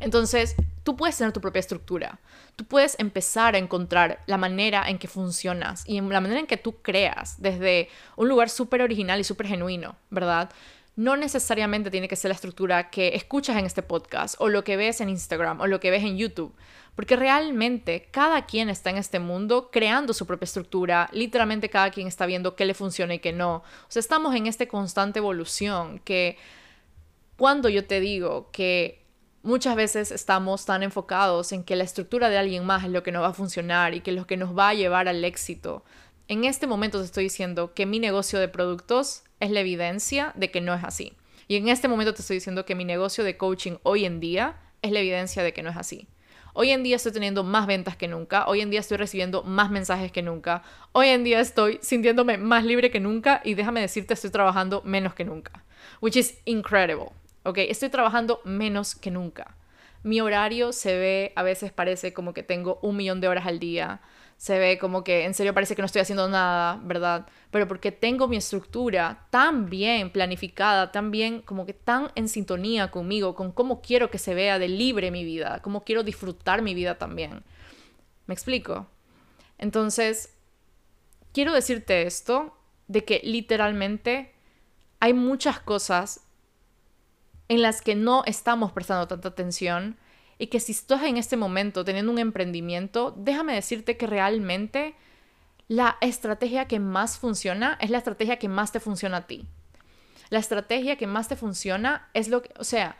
[0.00, 2.18] Entonces, tú puedes tener tu propia estructura.
[2.56, 6.46] Tú puedes empezar a encontrar la manera en que funcionas y en la manera en
[6.46, 10.50] que tú creas desde un lugar súper original y súper genuino, ¿verdad?
[10.94, 14.76] no necesariamente tiene que ser la estructura que escuchas en este podcast o lo que
[14.76, 16.54] ves en Instagram o lo que ves en YouTube,
[16.94, 22.06] porque realmente cada quien está en este mundo creando su propia estructura, literalmente cada quien
[22.06, 23.56] está viendo qué le funciona y qué no.
[23.56, 26.36] O sea, estamos en esta constante evolución que
[27.38, 29.01] cuando yo te digo que
[29.42, 33.12] muchas veces estamos tan enfocados en que la estructura de alguien más es lo que
[33.12, 35.84] nos va a funcionar y que es lo que nos va a llevar al éxito,
[36.28, 40.50] en este momento te estoy diciendo que mi negocio de productos es la evidencia de
[40.50, 41.12] que no es así.
[41.48, 44.56] Y en este momento te estoy diciendo que mi negocio de coaching hoy en día
[44.80, 46.08] es la evidencia de que no es así.
[46.54, 49.70] Hoy en día estoy teniendo más ventas que nunca, hoy en día estoy recibiendo más
[49.70, 54.14] mensajes que nunca, hoy en día estoy sintiéndome más libre que nunca y déjame decirte,
[54.14, 55.64] estoy trabajando menos que nunca,
[56.00, 57.10] which is incredible,
[57.44, 57.58] ¿ok?
[57.58, 59.56] Estoy trabajando menos que nunca.
[60.02, 63.58] Mi horario se ve, a veces parece como que tengo un millón de horas al
[63.58, 64.00] día,
[64.36, 67.28] se ve como que en serio parece que no estoy haciendo nada, ¿verdad?
[67.52, 72.90] Pero porque tengo mi estructura tan bien planificada, tan bien, como que tan en sintonía
[72.90, 76.74] conmigo, con cómo quiero que se vea de libre mi vida, cómo quiero disfrutar mi
[76.74, 77.44] vida también.
[78.26, 78.88] ¿Me explico?
[79.58, 80.34] Entonces,
[81.32, 82.56] quiero decirte esto,
[82.88, 84.32] de que literalmente
[84.98, 86.26] hay muchas cosas
[87.48, 89.96] en las que no estamos prestando tanta atención
[90.38, 94.94] y que si estás en este momento teniendo un emprendimiento, déjame decirte que realmente
[95.68, 99.46] la estrategia que más funciona es la estrategia que más te funciona a ti.
[100.30, 102.96] La estrategia que más te funciona es lo que, o sea,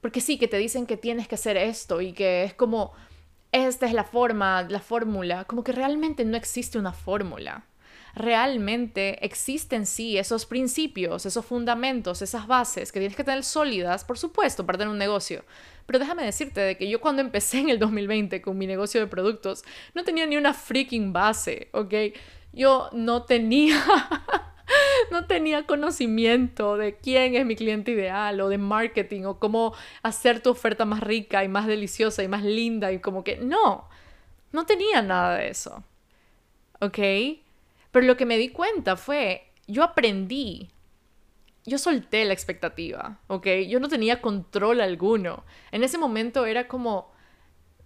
[0.00, 2.92] porque sí, que te dicen que tienes que hacer esto y que es como,
[3.52, 7.64] esta es la forma, la fórmula, como que realmente no existe una fórmula
[8.18, 14.18] realmente existen sí esos principios, esos fundamentos, esas bases que tienes que tener sólidas, por
[14.18, 15.44] supuesto, para tener un negocio.
[15.86, 19.06] Pero déjame decirte de que yo cuando empecé en el 2020 con mi negocio de
[19.06, 21.94] productos, no tenía ni una freaking base, ¿ok?
[22.52, 23.82] Yo no tenía...
[25.10, 30.42] no tenía conocimiento de quién es mi cliente ideal o de marketing o cómo hacer
[30.42, 33.88] tu oferta más rica y más deliciosa y más linda y como que no,
[34.52, 35.82] no tenía nada de eso.
[36.80, 36.98] ¿Ok?
[37.98, 40.70] Pero lo que me di cuenta fue, yo aprendí,
[41.66, 43.44] yo solté la expectativa, ¿ok?
[43.68, 45.44] Yo no tenía control alguno.
[45.72, 47.10] En ese momento era como,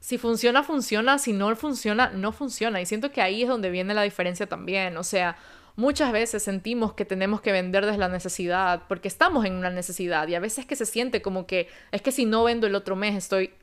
[0.01, 2.79] si funciona, funciona, si no funciona, no funciona.
[2.83, 4.99] Y siento que ahí es donde viene la diferencia también.
[4.99, 5.39] O sea,
[5.77, 10.29] muchas veces sentimos que tenemos que vender desde la necesidad, porque estamos en una necesidad
[10.29, 12.97] y a veces que se siente como que es que si no vendo el otro
[12.97, 13.55] mes estoy,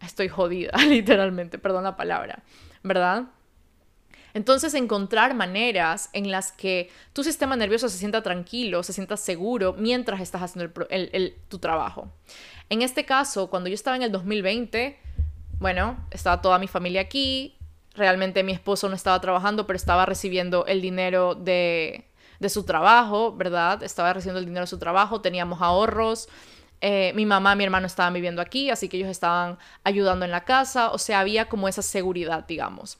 [0.00, 2.42] estoy jodida, literalmente, perdón la palabra,
[2.82, 3.26] ¿verdad?
[4.34, 9.74] Entonces, encontrar maneras en las que tu sistema nervioso se sienta tranquilo, se sienta seguro
[9.76, 10.72] mientras estás haciendo
[11.48, 12.08] tu trabajo.
[12.68, 14.96] En este caso, cuando yo estaba en el 2020,
[15.58, 17.58] bueno, estaba toda mi familia aquí,
[17.94, 22.06] realmente mi esposo no estaba trabajando, pero estaba recibiendo el dinero de,
[22.48, 23.82] su trabajo, ¿verdad?
[23.82, 26.28] Estaba recibiendo el dinero de su trabajo, teníamos ahorros.
[26.80, 30.44] Eh, mi mamá mi hermano estaban viviendo aquí, así que ellos estaban ayudando en la
[30.44, 32.98] casa, o sea, había como esa seguridad, digamos.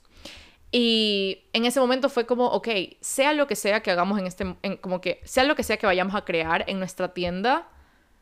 [0.73, 2.69] Y en ese momento fue como, ok,
[3.01, 5.87] sea lo que sea que hagamos en este, como que, sea lo que sea que
[5.87, 7.69] vayamos a crear en nuestra tienda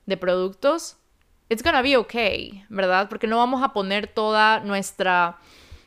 [0.07, 0.97] de productos,
[1.51, 3.09] it's gonna be okay, ¿verdad?
[3.09, 5.39] Porque no vamos a poner toda nuestra,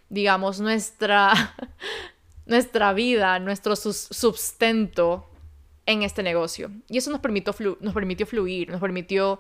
[0.10, 1.56] digamos, nuestra,
[2.46, 5.28] nuestra vida, nuestro sustento
[5.88, 6.70] en este negocio.
[6.88, 9.40] Y eso nos nos permitió fluir, nos permitió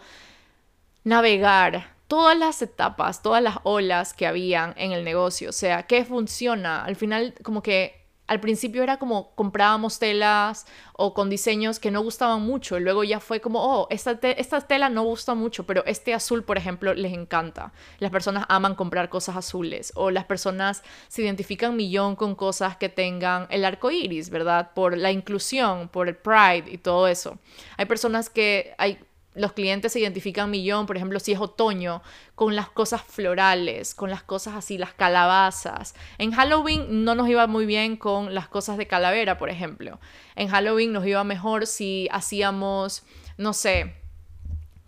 [1.03, 6.03] navegar todas las etapas, todas las olas que habían en el negocio, o sea, qué
[6.03, 6.83] funciona.
[6.83, 12.01] Al final, como que al principio era como comprábamos telas o con diseños que no
[12.01, 15.85] gustaban mucho, y luego ya fue como, oh, esta, esta tela no gusta mucho, pero
[15.85, 17.71] este azul, por ejemplo, les encanta.
[17.99, 22.89] Las personas aman comprar cosas azules, o las personas se identifican millón con cosas que
[22.89, 24.71] tengan el arco iris, ¿verdad?
[24.73, 27.39] Por la inclusión, por el pride y todo eso.
[27.77, 28.99] Hay personas que, hay
[29.33, 32.01] los clientes se identifican millón, por ejemplo, si es otoño,
[32.35, 35.95] con las cosas florales, con las cosas así, las calabazas.
[36.17, 39.99] En Halloween no nos iba muy bien con las cosas de calavera, por ejemplo.
[40.35, 43.03] En Halloween nos iba mejor si hacíamos,
[43.37, 43.95] no sé,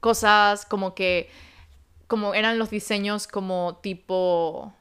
[0.01, 1.29] cosas como que,
[2.07, 4.73] como eran los diseños como tipo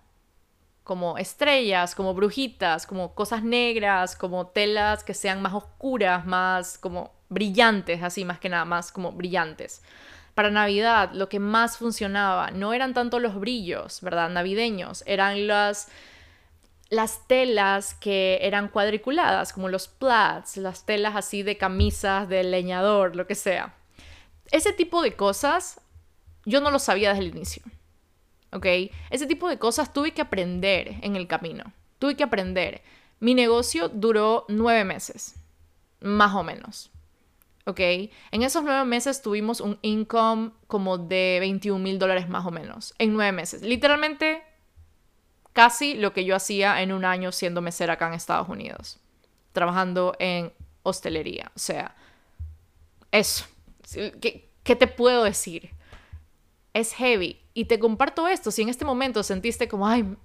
[0.85, 7.13] como estrellas, como brujitas, como cosas negras, como telas que sean más oscuras, más como
[7.33, 9.83] brillantes, así más que nada, más como brillantes.
[10.35, 14.31] Para Navidad lo que más funcionaba no eran tanto los brillos, ¿verdad?
[14.31, 15.89] Navideños, eran las
[16.89, 23.17] las telas que eran cuadriculadas, como los plats, las telas así de camisas de leñador,
[23.17, 23.75] lo que sea.
[24.51, 25.81] Ese tipo de cosas
[26.45, 27.63] yo no lo sabía desde el inicio.
[28.53, 28.67] ¿Ok?
[29.09, 31.65] Ese tipo de cosas tuve que aprender en el camino.
[31.99, 32.83] Tuve que aprender.
[33.21, 35.37] Mi negocio duró nueve meses,
[36.01, 36.91] más o menos.
[37.65, 37.81] ¿Ok?
[37.81, 42.95] En esos nueve meses tuvimos un income como de 21 mil dólares más o menos.
[42.99, 43.63] En nueve meses.
[43.63, 44.43] Literalmente
[45.53, 48.99] casi lo que yo hacía en un año siendo mesera acá en Estados Unidos,
[49.53, 51.53] trabajando en hostelería.
[51.55, 51.95] O sea,
[53.11, 53.45] eso.
[54.21, 55.71] ¿Qué, qué te puedo decir?
[56.73, 57.39] Es heavy.
[57.55, 60.17] Y te comparto esto, si en este momento sentiste como, ay,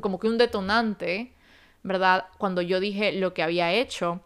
[0.00, 1.34] como que un detonante,
[1.82, 2.26] ¿verdad?
[2.38, 4.22] Cuando yo dije lo que había hecho,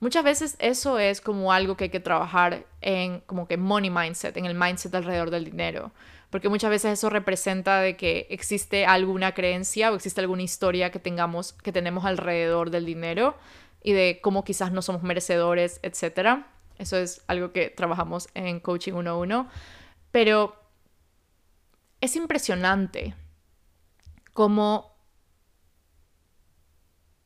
[0.00, 4.36] muchas veces eso es como algo que hay que trabajar en como que money mindset,
[4.36, 5.92] en el mindset alrededor del dinero
[6.30, 11.00] porque muchas veces eso representa de que existe alguna creencia o existe alguna historia que
[11.00, 13.36] tengamos, que tenemos alrededor del dinero
[13.82, 16.44] y de cómo quizás no somos merecedores, etc.
[16.78, 19.48] Eso es algo que trabajamos en Coaching 1-1.
[20.12, 20.54] Pero
[22.00, 23.14] es impresionante
[24.32, 24.96] cómo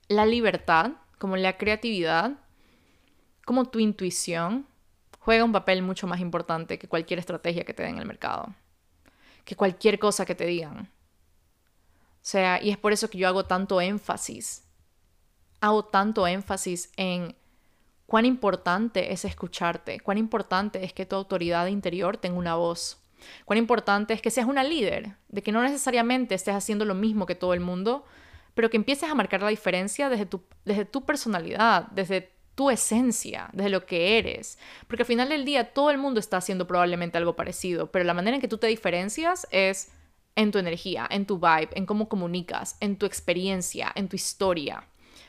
[0.08, 2.38] la libertad, como la creatividad,
[3.44, 4.66] como tu intuición
[5.18, 8.54] juega un papel mucho más importante que cualquier estrategia que te den en el mercado
[9.44, 10.88] que cualquier cosa que te digan.
[12.14, 14.64] O sea, y es por eso que yo hago tanto énfasis,
[15.60, 17.36] hago tanto énfasis en
[18.06, 22.98] cuán importante es escucharte, cuán importante es que tu autoridad interior tenga una voz,
[23.44, 27.26] cuán importante es que seas una líder, de que no necesariamente estés haciendo lo mismo
[27.26, 28.04] que todo el mundo,
[28.54, 33.48] pero que empieces a marcar la diferencia desde tu, desde tu personalidad, desde tu esencia,
[33.52, 34.58] desde lo que eres.
[34.86, 38.14] Porque al final del día todo el mundo está haciendo probablemente algo parecido, pero la
[38.14, 39.92] manera en que tú te diferencias es
[40.36, 44.84] en tu energía, en tu vibe, en cómo comunicas, en tu experiencia, en tu historia,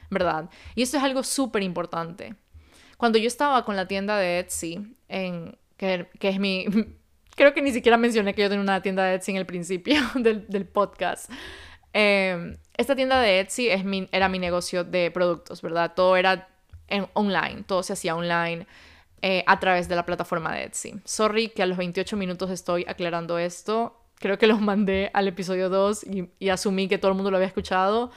[0.09, 0.49] ¿verdad?
[0.75, 2.35] Y eso es algo súper importante.
[2.97, 6.65] Cuando yo estaba con la tienda de Etsy, en, que, es mi...
[7.35, 10.01] Creo que ni siquiera mencioné que yo tenía una tienda de Etsy en el principio
[10.15, 11.29] del, podcast.
[11.91, 15.93] Em, esta tienda de Etsy es mi, era mi negocio de productos, ¿verdad?
[15.95, 16.54] Todo era
[17.13, 18.67] online, todo se hacía online
[19.27, 21.01] eh, a través de la plataforma de Etsy.
[21.03, 23.99] Sorry que a los 28 minutos estoy aclarando esto.
[24.19, 26.05] Creo que los mandé al episodio 2
[26.39, 28.11] y, asumí que todo el mundo lo había escuchado.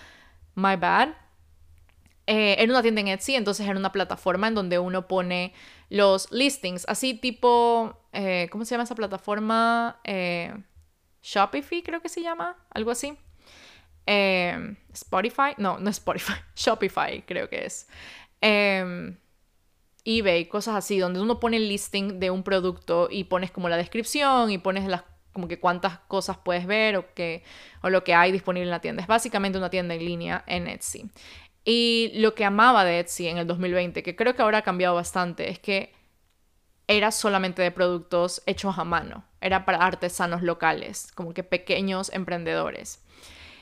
[0.54, 1.14] My bad.
[2.26, 5.54] Eh, era una tienda en Etsy, entonces era una plataforma en donde uno pone
[5.88, 9.98] los listings, así tipo, eh, ¿cómo se llama esa plataforma?
[11.22, 13.16] Shopify creo que se llama, algo así.
[14.92, 17.88] Spotify, no, no es Spotify, Shopify creo que es.
[18.40, 19.16] Em,
[20.04, 23.76] eBay, cosas así, donde uno pone el listing de un producto y pones como la
[23.76, 25.04] descripción y pones las
[25.38, 27.44] como que cuántas cosas puedes ver o, que,
[27.82, 29.02] o lo que hay disponible en la tienda.
[29.02, 31.10] Es básicamente una tienda en línea en Etsy.
[31.64, 34.96] Y lo que amaba de Etsy en el 2020, que creo que ahora ha cambiado
[34.96, 35.92] bastante, es que
[36.88, 39.24] era solamente de productos hechos a mano.
[39.40, 43.04] Era para artesanos locales, como que pequeños emprendedores.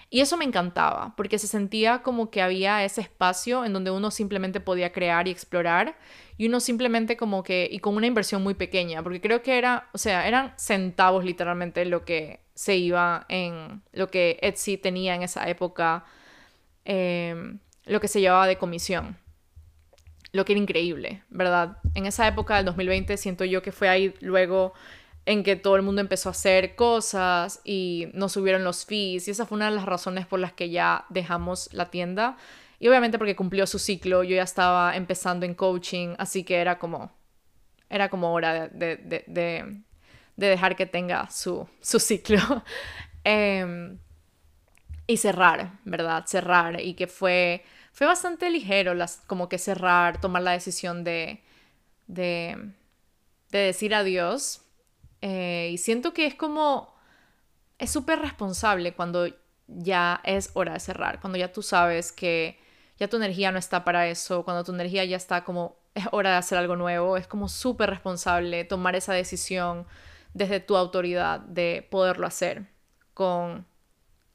[0.09, 4.12] Y eso me encantaba, porque se sentía como que había ese espacio en donde uno
[4.12, 5.97] simplemente podía crear y explorar,
[6.38, 9.88] y uno simplemente como que, y con una inversión muy pequeña, porque creo que era,
[9.92, 15.23] o sea, eran centavos literalmente lo que se iba en, lo que Etsy tenía en
[15.23, 16.05] esa época,
[16.85, 19.19] em, lo que se llevaba de comisión.
[20.33, 21.79] Lo que era increíble, ¿verdad?
[21.95, 24.73] En esa época del 2020 siento yo que fue ahí luego
[25.27, 29.33] en que todo el mundo empezó a hacer cosas y no subieron los fees y
[29.33, 32.37] esa fue una de las razones por las que ya dejamos la tienda
[32.79, 36.79] y obviamente porque cumplió su ciclo, yo ya estaba empezando en coaching, así que era
[36.79, 37.11] como,
[37.89, 39.81] era como hora de, de, de,
[40.37, 42.39] de dejar que tenga su, su ciclo.
[43.29, 43.99] Em,
[45.09, 46.27] y cerrar, ¿verdad?
[46.27, 51.43] Cerrar y que fue, fue bastante ligero, las, como que cerrar, tomar la decisión de,
[52.07, 52.71] de,
[53.51, 54.62] de decir adiós
[55.22, 56.94] eh, y siento que es como,
[57.79, 59.27] es súper responsable cuando
[59.67, 62.58] ya es hora de cerrar, cuando ya tú sabes que
[62.98, 66.31] ya tu energía no está para eso, cuando tu energía ya está como, es hora
[66.31, 69.87] de hacer algo nuevo, es como súper responsable tomar esa decisión
[70.35, 72.67] desde tu autoridad de poderlo hacer
[73.14, 73.67] con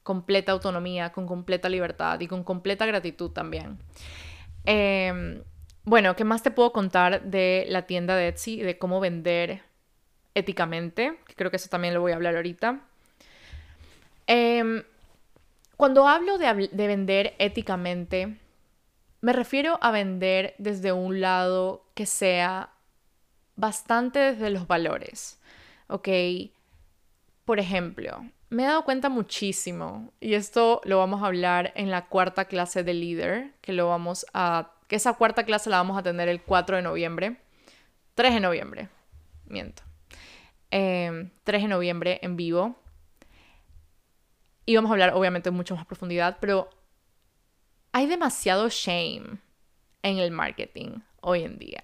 [0.03, 3.77] completa autonomía, con completa libertad y con completa gratitud también.
[4.65, 5.43] Em,
[5.83, 9.61] bueno, ¿qué más te puedo contar de la tienda de Etsy de cómo vender
[10.35, 12.81] éticamente, que creo que eso también lo voy a hablar ahorita.
[14.27, 14.83] Em,
[15.77, 18.37] cuando hablo de, de vender éticamente,
[19.21, 22.71] me refiero a vender desde un lado que sea
[23.55, 25.39] bastante desde los valores,
[25.87, 26.09] ¿ok?
[27.45, 32.07] Por ejemplo, me he dado cuenta muchísimo, y esto lo vamos a hablar en la
[32.07, 36.03] cuarta clase de líder, que lo vamos a, que esa cuarta clase la vamos a
[36.03, 37.37] tener el 4 de noviembre,
[38.15, 38.89] 3 de noviembre,
[39.45, 39.83] miento,
[40.71, 40.79] 3
[41.11, 42.75] em, de noviembre en vivo.
[44.65, 46.69] Y vamos a hablar obviamente en mucho más profundidad, pero
[47.91, 49.39] hay demasiado shame
[50.01, 51.81] en el marketing hoy en día.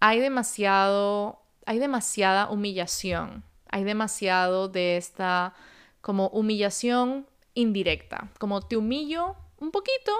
[0.00, 3.44] Hay demasiado, hay demasiada humillación.
[3.68, 5.54] Hay demasiado de esta
[6.00, 8.30] como humillación indirecta.
[8.38, 10.12] Como te humillo un poquito,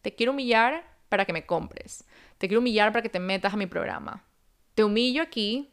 [0.00, 2.04] te quiero humillar para que me compres.
[2.38, 4.24] Te quiero humillar para que te metas a mi programa.
[4.74, 5.71] Te humillo aquí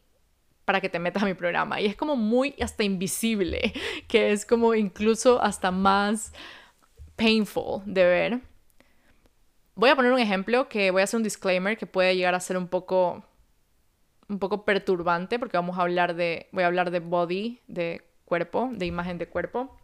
[0.70, 1.82] para que te metas a mi programa.
[1.82, 3.74] Y es como muy hasta invisible,
[4.08, 6.32] que es como incluso hasta más
[7.16, 8.40] painful de ver.
[9.74, 12.40] Voy a poner un ejemplo que voy a hacer un disclaimer que puede llegar a
[12.40, 13.26] ser un poco
[14.28, 18.70] un poco perturbante porque vamos a hablar de voy a hablar de body, de cuerpo,
[18.72, 19.76] de imagen de cuerpo.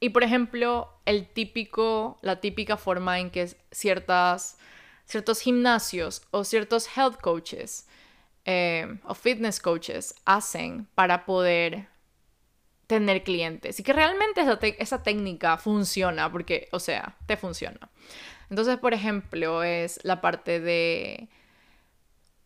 [0.00, 4.56] Y por ejemplo, el típico la típica forma en que ciertas
[5.04, 7.86] ciertos gimnasios o ciertos health coaches
[8.50, 11.86] eh, o fitness coaches hacen para poder
[12.86, 17.90] tener clientes y que realmente esa, esa técnica funciona porque, o sea, te funciona.
[18.48, 21.28] Entonces, por ejemplo, es la parte de,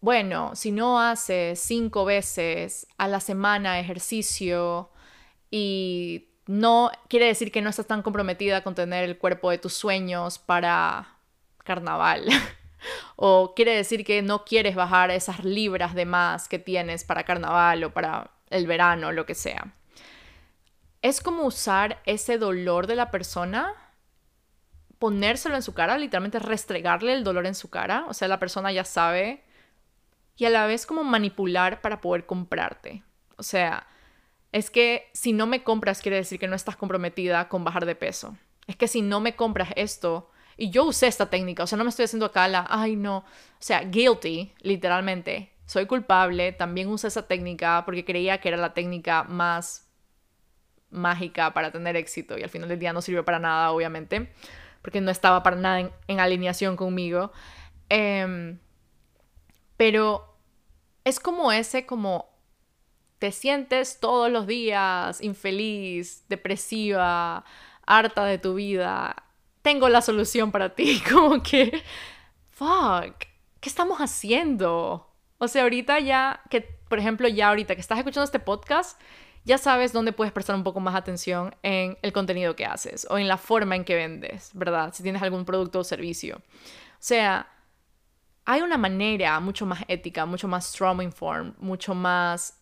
[0.00, 4.90] bueno, si no haces cinco veces a la semana ejercicio
[5.52, 9.74] y no quiere decir que no estás tan comprometida con tener el cuerpo de tus
[9.74, 11.16] sueños para
[11.62, 12.26] carnaval.
[13.24, 17.84] o quiere decir que no quieres bajar esas libras de más que tienes para carnaval
[17.84, 19.76] o para el verano, lo que sea.
[21.02, 23.74] Es como usar ese dolor de la persona
[24.98, 28.72] ponérselo en su cara, literalmente restregarle el dolor en su cara, o sea, la persona
[28.72, 29.44] ya sabe,
[30.36, 33.04] y a la vez como manipular para poder comprarte.
[33.36, 33.86] O sea,
[34.50, 37.94] es que si no me compras quiere decir que no estás comprometida con bajar de
[37.94, 38.36] peso.
[38.66, 40.31] Es que si no me compras esto,
[40.62, 43.18] y yo usé esta técnica, o sea, no me estoy haciendo acá la, ay no,
[43.18, 43.24] o
[43.58, 49.24] sea, guilty, literalmente, soy culpable, también usé esa técnica porque creía que era la técnica
[49.24, 49.88] más
[50.90, 54.30] mágica para tener éxito y al final del día no sirvió para nada, obviamente
[54.82, 57.32] porque no estaba para nada en, alineación conmigo.
[57.88, 58.58] Em,
[59.76, 60.36] pero
[61.04, 62.28] es como ese, como
[63.18, 67.44] te sientes todos los días infeliz, depresiva,
[67.86, 69.24] harta de tu vida.
[69.62, 71.82] Tengo la solución para ti, como que,
[72.50, 73.16] fuck,
[73.60, 75.08] ¿qué estamos haciendo?
[75.38, 79.00] O sea, ahorita ya, que, por ejemplo, ya ahorita que estás escuchando este podcast,
[79.44, 83.18] ya sabes dónde puedes prestar un poco más atención en el contenido que haces o
[83.18, 84.92] en la forma en que vendes, ¿verdad?
[84.94, 86.36] Si tienes algún producto o servicio.
[86.36, 87.48] O sea,
[88.44, 92.58] hay una manera mucho más ética, mucho más trauma informed, mucho más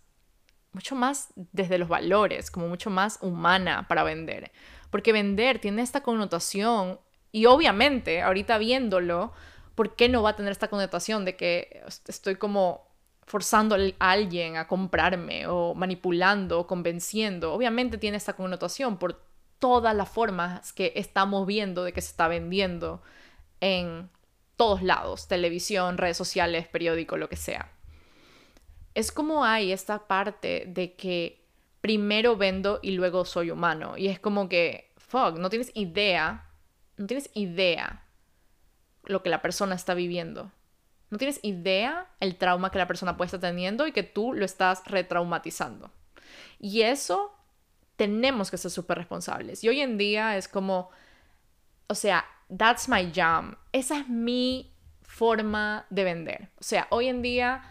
[0.72, 4.52] mucho más desde los valores, como mucho más humana para vender.
[4.90, 7.00] Porque vender tiene esta connotación
[7.32, 9.32] y obviamente, ahorita viéndolo,
[9.74, 12.90] ¿por qué no va a tener esta connotación de que estoy como
[13.30, 19.22] forzando a alguien a comprarme o manipulando o convenciendo, obviamente tiene esta connotación por
[19.60, 23.02] todas las formas que estamos viendo de que se está vendiendo
[23.60, 24.10] en
[24.56, 27.70] todos lados, televisión, redes sociales, periódico, lo que sea.
[28.94, 31.39] Es como hay esta parte de que
[31.80, 33.96] primero vendo y luego soy humano.
[33.96, 36.46] Y es como que, fuck, no tienes idea,
[36.96, 38.04] no tienes idea
[39.04, 40.52] lo que la persona está viviendo.
[41.10, 44.44] No tienes idea el trauma que la persona puede estar teniendo y que tú lo
[44.44, 45.90] estás retraumatizando.
[46.58, 47.34] Y eso
[47.96, 49.64] tenemos que ser súper responsables.
[49.64, 50.90] Y hoy en día es como,
[51.88, 52.24] o sea,
[52.56, 53.56] that's my jam.
[53.72, 54.72] Esa es mi
[55.02, 56.48] forma de vender.
[56.58, 57.62] O sea, hoy en día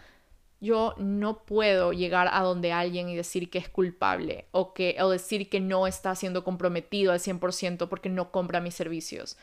[0.60, 5.08] yo no puedo llegar a donde alguien y decir que es culpable o, que, o
[5.08, 9.38] decir que no está siendo comprometido al 100% porque no compra mis servicios.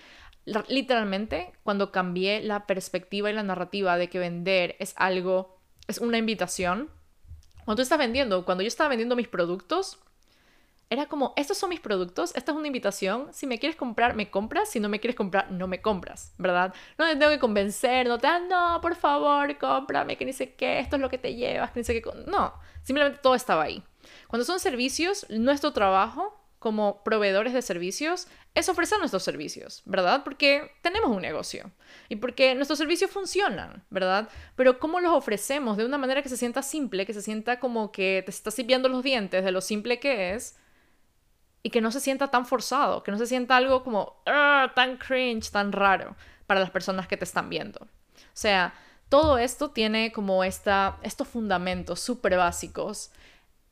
[0.70, 6.18] Literalmente, cuando cambié la perspectiva y la narrativa de que vender es algo, es una
[6.18, 6.90] invitación,
[7.66, 10.00] cuando tú estás vendiendo, cuando yo estaba vendiendo mis productos,
[10.90, 14.30] era como, estos son mis productos, esta es una invitación, si me quieres comprar, me
[14.30, 16.74] compras, si no me quieres comprar, no me compras, ¿verdad?
[16.98, 20.54] No te tengo que convencer, no te, ah, no, por favor, cómprame, que ni sé
[20.54, 23.64] qué, esto es lo que te llevas, que ni sé qué, no, simplemente todo estaba
[23.64, 23.84] ahí.
[24.28, 30.24] Cuando son servicios, nuestro trabajo como proveedores de servicios es ofrecer nuestros servicios, ¿verdad?
[30.24, 31.72] Porque tenemos un negocio
[32.10, 34.30] y porque nuestros servicios funcionan, ¿verdad?
[34.56, 37.92] Pero ¿cómo los ofrecemos de una manera que se sienta simple, que se sienta como
[37.92, 40.58] que te estás limpiando los dientes de lo simple que es?
[41.68, 45.52] Y que no se sienta tan forzado, que no se sienta algo como tan cringe,
[45.52, 46.16] tan raro
[46.46, 47.82] para las personas que te están viendo.
[47.82, 48.74] O sea,
[49.10, 53.12] todo esto tiene como esta, estos fundamentos súper básicos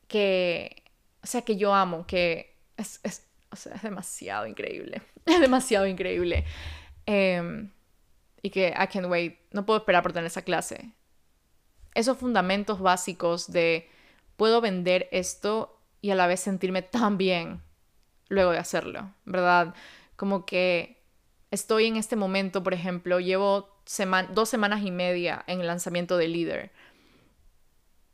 [0.09, 0.83] que,
[1.23, 5.87] o sea, que yo amo, que es, es, o sea, es demasiado increíble, es demasiado
[5.87, 6.43] increíble.
[7.05, 7.71] Em,
[8.41, 10.91] y que I can't wait, no puedo esperar por tener esa clase.
[11.93, 13.89] Esos fundamentos básicos de
[14.35, 17.63] puedo vender esto y a la vez sentirme tan bien
[18.29, 19.73] luego de hacerlo, ¿verdad?
[20.15, 21.01] Como que
[21.51, 23.69] estoy en este momento, por ejemplo, llevo
[24.33, 26.71] dos semanas y media en el lanzamiento de Líder.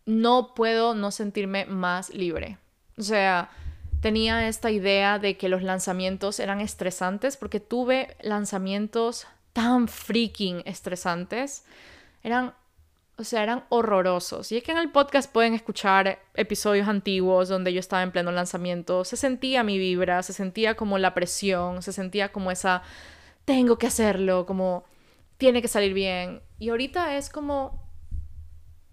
[0.06, 2.58] No puedo no sentirme más libre.
[2.98, 3.50] O sea,
[4.02, 11.66] tenía esta idea de que los lanzamientos eran estresantes porque tuve lanzamientos tan freaking estresantes.
[12.24, 12.54] Eran,
[13.22, 14.52] o sea, eran horrorosos.
[14.52, 18.32] Y es que en el podcast pueden escuchar episodios antiguos donde yo estaba en pleno
[18.32, 19.06] lanzamiento.
[19.06, 22.82] Se sentía mi vibra, se sentía como la presión, se sentía como esa,
[23.46, 24.84] tengo que hacerlo, como
[25.38, 26.42] tiene que salir bien.
[26.60, 27.82] Y ahorita es como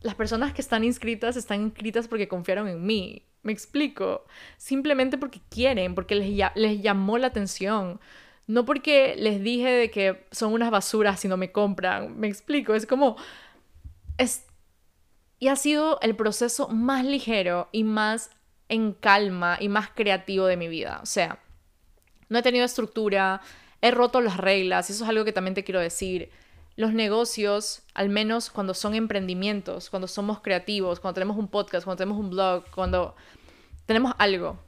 [0.01, 3.25] las personas que están inscritas están inscritas porque confiaron en mí.
[3.43, 4.25] Me explico.
[4.57, 8.01] Simplemente porque quieren, porque les, llamó la atención.
[8.47, 12.19] No porque les dije de que son unas basuras si no me compran.
[12.19, 12.75] Me explico.
[12.75, 13.17] Es como...
[14.19, 14.45] Es...
[15.39, 18.31] Y ha sido el proceso más ligero y más
[18.69, 21.01] en calma y más creativo de mi vida.
[21.03, 21.39] O sea,
[22.29, 23.41] no he tenido estructura,
[23.81, 26.31] he roto las reglas, y eso es algo que también te quiero decir.
[26.77, 31.99] Los negocios, al menos cuando son emprendimientos, cuando somos creativos, cuando tenemos un podcast, cuando
[31.99, 33.17] tenemos un blog, cuando
[33.87, 34.59] tenemos algo,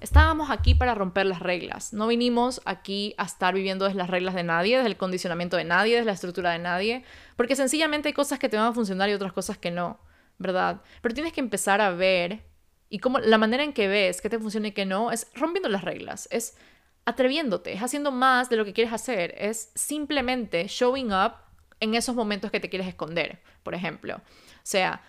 [0.00, 1.92] estábamos aquí para romper las reglas.
[1.92, 5.64] No vinimos aquí a estar viviendo desde las reglas de nadie, desde el condicionamiento de
[5.64, 7.04] nadie, desde la estructura de nadie,
[7.36, 9.98] porque sencillamente hay cosas que te van a funcionar y otras cosas que no,
[10.38, 10.82] ¿verdad?
[11.02, 12.44] Pero tienes que empezar a ver
[12.88, 15.68] y cómo la manera en que ves que te funciona y que no es rompiendo
[15.68, 16.56] las reglas, es
[17.04, 21.32] atreviéndote, es haciendo más de lo que quieres hacer, es simplemente showing up
[21.80, 24.16] en esos momentos que te quieres esconder, por ejemplo.
[24.16, 24.20] O
[24.62, 25.02] sea,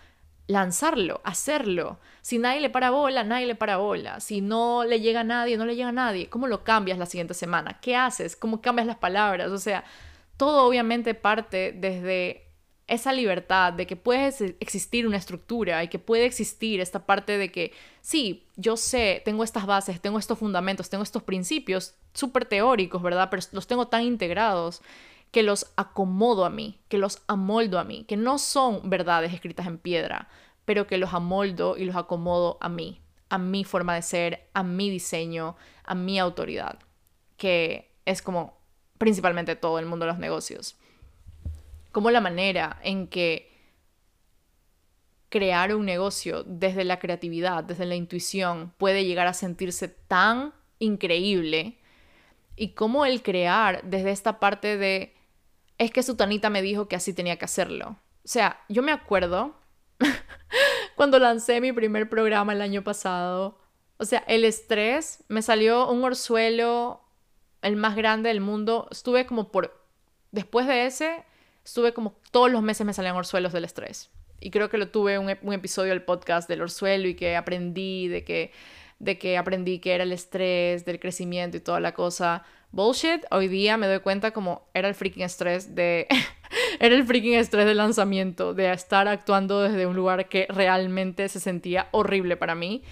[0.48, 1.98] lanzarlo, hacerlo.
[2.22, 4.18] Si nadie le para bola, nadie le para bola.
[4.18, 6.28] Si no le llega a nadie, no le llega a nadie.
[6.28, 7.78] ¿Cómo lo cambias la siguiente semana?
[7.80, 8.34] ¿Qué haces?
[8.34, 9.50] ¿Cómo cambias las palabras?
[9.50, 9.84] O sea,
[10.36, 12.46] todo obviamente parte desde
[12.88, 17.52] esa libertad de que puede existir una estructura y que puede existir esta parte de
[17.52, 23.02] que, sí, yo sé, tengo estas bases, tengo estos fundamentos, tengo estos principios súper teóricos,
[23.02, 23.28] ¿verdad?
[23.30, 24.80] Pero los tengo tan integrados
[25.30, 29.66] que los acomodo a mí, que los amoldo a mí, que no son verdades escritas
[29.66, 30.28] en piedra,
[30.64, 34.62] pero que los amoldo y los acomodo a mí, a mi forma de ser, a
[34.62, 36.78] mi diseño, a mi autoridad,
[37.36, 38.58] que es como
[38.98, 40.76] principalmente todo el mundo de los negocios.
[41.92, 43.48] Como la manera en que
[45.28, 51.78] crear un negocio desde la creatividad, desde la intuición, puede llegar a sentirse tan increíble
[52.56, 55.14] y cómo el crear desde esta parte de
[55.78, 57.96] es que Sutanita me dijo que así tenía que hacerlo.
[58.24, 59.54] O sea, yo me acuerdo
[60.96, 63.58] cuando lancé mi primer programa el año pasado,
[63.96, 67.00] o sea, el estrés, me salió un orzuelo,
[67.62, 69.84] el más grande del mundo, estuve como por,
[70.30, 71.24] después de ese,
[71.64, 74.10] estuve como todos los meses me salían orzuelos del estrés.
[74.40, 78.06] Y creo que lo tuve un, un episodio del podcast del orzuelo y que aprendí
[78.06, 78.52] de que,
[79.00, 82.44] de que aprendí que era el estrés, del crecimiento y toda la cosa.
[82.70, 86.06] Bullshit, hoy día me doy cuenta como era el freaking estrés de...
[86.80, 91.40] era el freaking estrés del lanzamiento, de estar actuando desde un lugar que realmente se
[91.40, 92.82] sentía horrible para mí.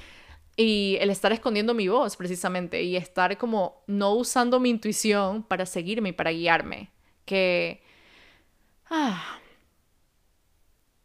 [0.56, 5.66] Y el estar escondiendo mi voz, precisamente, y estar como no usando mi intuición para
[5.66, 6.90] seguirme y para guiarme.
[7.26, 7.82] Que
[8.90, 9.38] Ah.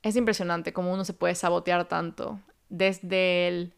[0.02, 3.74] Es impresionante cómo uno se puede sabotear tanto desde el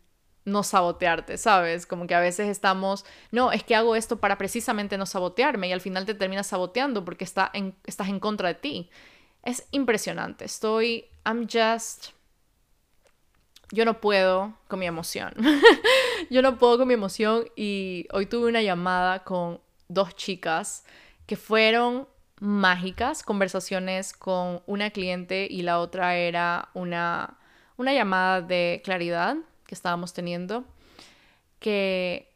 [0.45, 1.85] no sabotearte, ¿sabes?
[1.85, 5.71] Como que a veces estamos, no, es que hago esto para precisamente no sabotearme y
[5.71, 8.89] al final te terminas saboteando porque está en, estás en contra de ti.
[9.43, 10.45] Es impresionante.
[10.45, 12.09] Estoy, I'm just...
[13.71, 15.33] Yo no puedo con mi emoción.
[16.29, 20.85] Yo no puedo con mi emoción y hoy tuve una llamada con dos chicas
[21.25, 22.07] que fueron
[22.39, 27.39] mágicas, conversaciones con una cliente y la otra era una,
[27.77, 30.65] una llamada de claridad que estábamos teniendo,
[31.59, 32.29] que,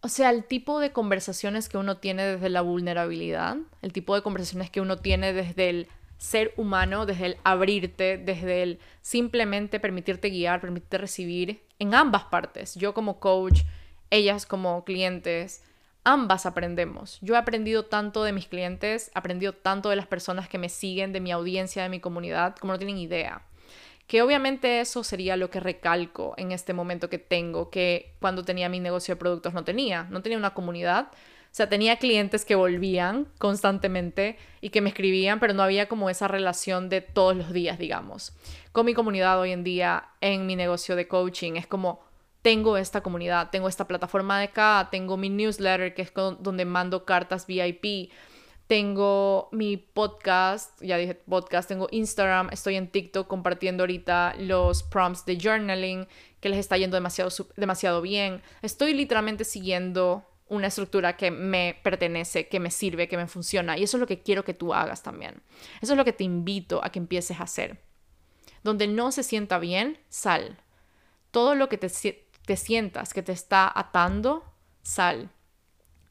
[0.00, 4.22] o sea, el tipo de conversaciones que uno tiene desde la vulnerabilidad, el tipo de
[4.22, 10.30] conversaciones que uno tiene desde el ser humano, desde el abrirte, desde el simplemente permitirte
[10.30, 13.62] guiar, permitirte recibir en ambas partes, yo como coach,
[14.10, 15.64] ellas como clientes,
[16.04, 17.18] ambas aprendemos.
[17.22, 20.68] Yo he aprendido tanto de mis clientes, he aprendido tanto de las personas que me
[20.68, 23.42] siguen, de mi audiencia, de mi comunidad, como no tienen idea.
[24.06, 28.68] Que obviamente eso sería lo que recalco en este momento que tengo, que cuando tenía
[28.68, 31.08] mi negocio de productos no tenía, no tenía una comunidad.
[31.12, 36.08] O sea, tenía clientes que volvían constantemente y que me escribían, pero no había como
[36.08, 38.32] esa relación de todos los días, digamos.
[38.72, 42.00] Con mi comunidad hoy en día en mi negocio de coaching es como
[42.42, 47.04] tengo esta comunidad, tengo esta plataforma de acá, tengo mi newsletter que es donde mando
[47.04, 48.10] cartas VIP,
[48.72, 55.26] tengo mi podcast, ya dije podcast, tengo Instagram, estoy en TikTok compartiendo ahorita los prompts
[55.26, 56.08] de journaling
[56.40, 58.40] que les está yendo demasiado, demasiado bien.
[58.62, 63.76] Estoy literalmente siguiendo una estructura que me pertenece, que me sirve, que me funciona.
[63.76, 65.42] Y eso es lo que quiero que tú hagas también.
[65.82, 67.78] Eso es lo que te invito a que empieces a hacer.
[68.62, 70.56] Donde no se sienta bien, sal.
[71.30, 71.90] Todo lo que te,
[72.46, 74.50] te sientas que te está atando,
[74.80, 75.28] sal.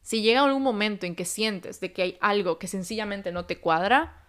[0.02, 3.60] Si llega algún momento en que sientes de que hay algo que sencillamente no te
[3.60, 4.26] cuadra,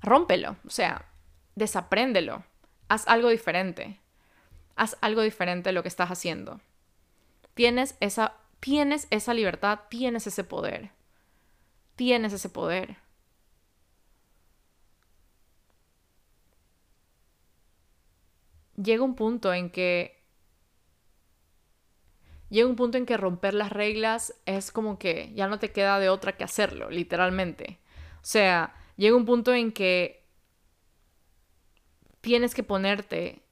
[0.00, 1.06] rómpelo, o sea,
[1.54, 2.44] desapréndelo,
[2.88, 4.00] haz algo diferente,
[4.74, 6.60] haz algo diferente lo que estás haciendo.
[7.54, 10.90] Tienes esa, tienes esa libertad, tienes ese poder,
[11.94, 12.96] tienes ese poder.
[18.76, 20.15] Llega un punto en que
[22.48, 25.98] llega un punto en que romper las reglas es como que ya no te queda
[25.98, 27.78] de otra que hacerlo, literalmente.
[28.16, 30.24] O sea, llega un punto en que
[32.20, 33.42] tienes que ponerte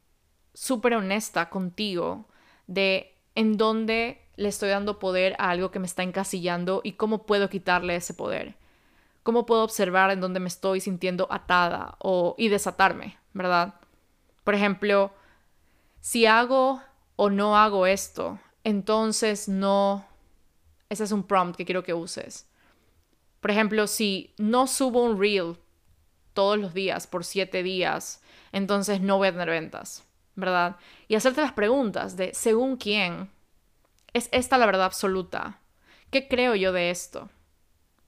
[0.52, 2.28] súper honesta contigo
[2.66, 7.26] de en dónde le estoy dando poder a algo que me está encasillando y cómo
[7.26, 8.56] puedo quitarle ese poder.
[9.22, 13.74] Cómo puedo observar en dónde me estoy sintiendo atada o, y desatarme, ¿verdad?
[14.44, 15.12] Por ejemplo,
[16.00, 16.82] si hago
[17.16, 20.06] o no hago esto, entonces no,
[20.88, 22.48] ese es un prompt que quiero que uses.
[23.40, 25.58] Por ejemplo, si no subo un reel
[26.32, 30.02] todos los días por siete días, entonces no voy a tener ventas,
[30.34, 30.76] ¿verdad?
[31.08, 33.30] Y hacerte las preguntas de, según quién,
[34.14, 35.60] ¿es esta la verdad absoluta?
[36.10, 37.28] ¿Qué creo yo de esto?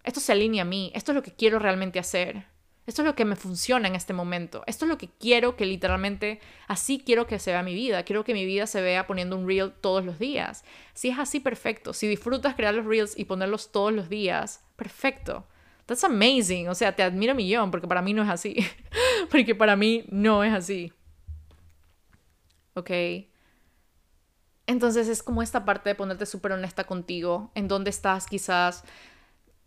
[0.04, 2.46] Esto se alinea a mí, esto es lo que quiero realmente hacer.
[2.87, 4.62] Esto es lo que me funciona en este momento.
[4.66, 8.05] Esto es lo que quiero que literalmente, así quiero que se vea mi vida.
[8.05, 10.64] Quiero que mi vida se vea poniendo un reel todos los días.
[10.95, 11.93] Si es así, perfecto.
[11.93, 15.47] Si disfrutas crear los reels y ponerlos todos los días, perfecto.
[15.87, 16.68] That's amazing.
[16.68, 18.57] O sea, te admiro millón porque para mí no es así.
[19.30, 20.93] porque para mí no es así.
[22.74, 22.91] ¿Ok?
[24.66, 28.84] Entonces es como esta parte de ponerte súper honesta contigo, en dónde estás quizás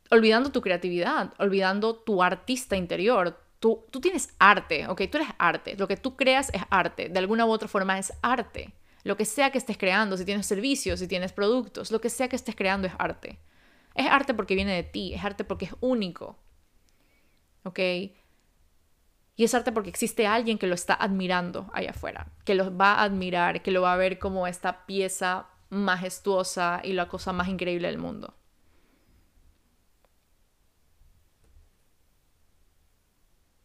[0.09, 3.39] olvidando tu creatividad, olvidando tu artista interior.
[3.59, 5.01] Tú, tú tienes arte, ¿ok?
[5.11, 5.75] Tú eres arte.
[5.77, 7.09] Lo que tú creas es arte.
[7.09, 8.73] De alguna u otra forma es arte.
[9.03, 12.27] Lo que sea que estés creando, si tienes servicios, si tienes productos, lo que sea
[12.27, 13.39] que estés creando es arte.
[13.95, 16.37] Es arte porque viene de ti, es arte porque es único.
[17.63, 17.79] ¿Ok?
[19.35, 22.95] Y es arte porque existe alguien que lo está admirando allá afuera, que lo va
[22.95, 27.47] a admirar, que lo va a ver como esta pieza majestuosa y la cosa más
[27.47, 28.33] increíble del mundo.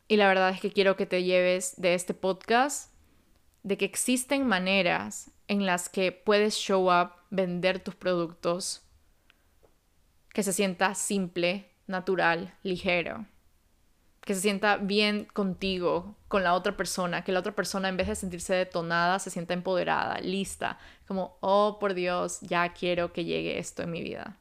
[0.07, 2.93] Y la verdad es que quiero que te lleves de este podcast
[3.63, 8.83] de que existen maneras en las que puedes show up, vender tus productos,
[10.33, 13.27] que se sienta simple, natural, ligero,
[14.21, 18.09] que se sienta bien contigo, con la otra persona, que la otra persona en vez
[18.09, 23.59] de sentirse detonada, se sienta empoderada, lista, como, oh por Dios, ya quiero que llegue
[23.59, 24.39] esto en mi vida.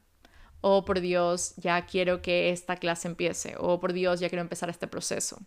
[0.66, 3.54] Oh por Dios, ya quiero que esta clase empiece.
[3.58, 5.38] Oh por Dios, ya quiero empezar este proceso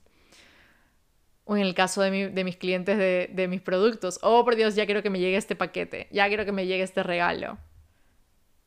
[1.47, 4.85] o en el caso de, mis clientes de, de, mis productos, oh por Dios, ya
[4.85, 7.57] quiero que me llegue este paquete, ya quiero que me llegue este regalo.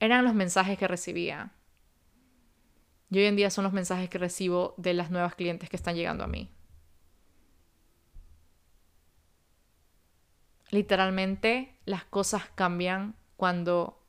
[0.01, 1.53] Eran los mensajes que recibía.
[3.11, 5.95] Y hoy en día son los mensajes que recibo de las nuevas clientes que están
[5.95, 6.51] llegando a mí.
[10.71, 14.00] Literalmente las cosas cambian cuando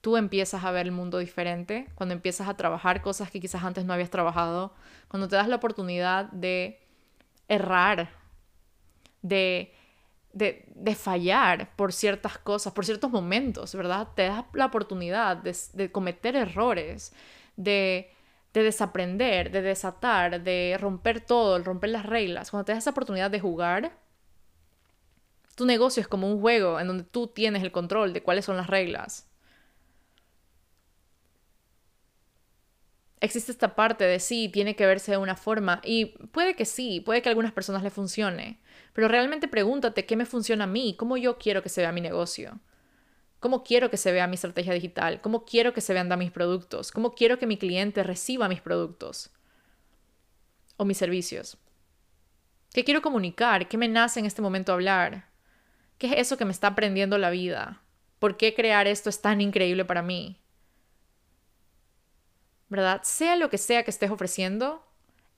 [0.00, 3.84] tú empiezas a ver el mundo diferente, cuando empiezas a trabajar cosas que quizás antes
[3.84, 4.72] no habías trabajado,
[5.08, 6.80] cuando te das la oportunidad de
[7.48, 8.10] errar,
[9.22, 9.74] de,
[10.32, 14.08] de, fallar por ciertas cosas, por ciertos momentos, ¿verdad?
[14.14, 17.12] Te das la oportunidad de, cometer errores,
[17.56, 18.10] de,
[18.54, 22.50] de desaprender, de desatar, de romper todo, romper las reglas.
[22.50, 23.92] Cuando te das esa oportunidad de jugar,
[25.56, 28.56] tu negocio es como un juego en donde tú tienes el control de cuáles son
[28.56, 29.29] las reglas.
[33.20, 37.00] Existe esta parte de sí, tiene que verse de una forma y puede que sí,
[37.00, 38.60] puede que a algunas personas le funcione,
[38.92, 42.00] pero realmente pregúntate qué me funciona a mí, cómo yo quiero que se vea mi
[42.00, 42.58] negocio,
[43.38, 46.92] cómo quiero que se vea mi estrategia digital, cómo quiero que se vean mis productos,
[46.92, 49.30] cómo quiero que mi cliente reciba mis productos
[50.76, 51.58] o mis servicios.
[52.72, 53.68] ¿Qué quiero comunicar?
[53.68, 55.26] ¿Qué me nace en este momento hablar?
[55.98, 57.82] ¿Qué es eso que me está aprendiendo la vida?
[58.18, 60.39] ¿Por qué crear esto es tan increíble para mí?
[62.70, 63.02] ¿Verdad?
[63.02, 64.82] Sea lo que sea que estés ofreciendo,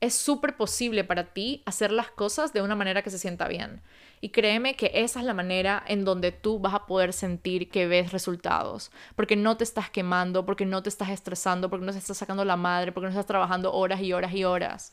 [0.01, 3.83] es súper posible para ti hacer las cosas de una manera que se sienta bien.
[4.21, 7.87] Y créeme que esa es la manera en donde tú vas a poder sentir que
[7.87, 8.93] ves resultados.
[9.17, 12.45] Porque no te estás quemando, porque no te estás estresando, porque no te estás sacando
[12.45, 14.93] la madre, porque no estás trabajando horas y horas y horas.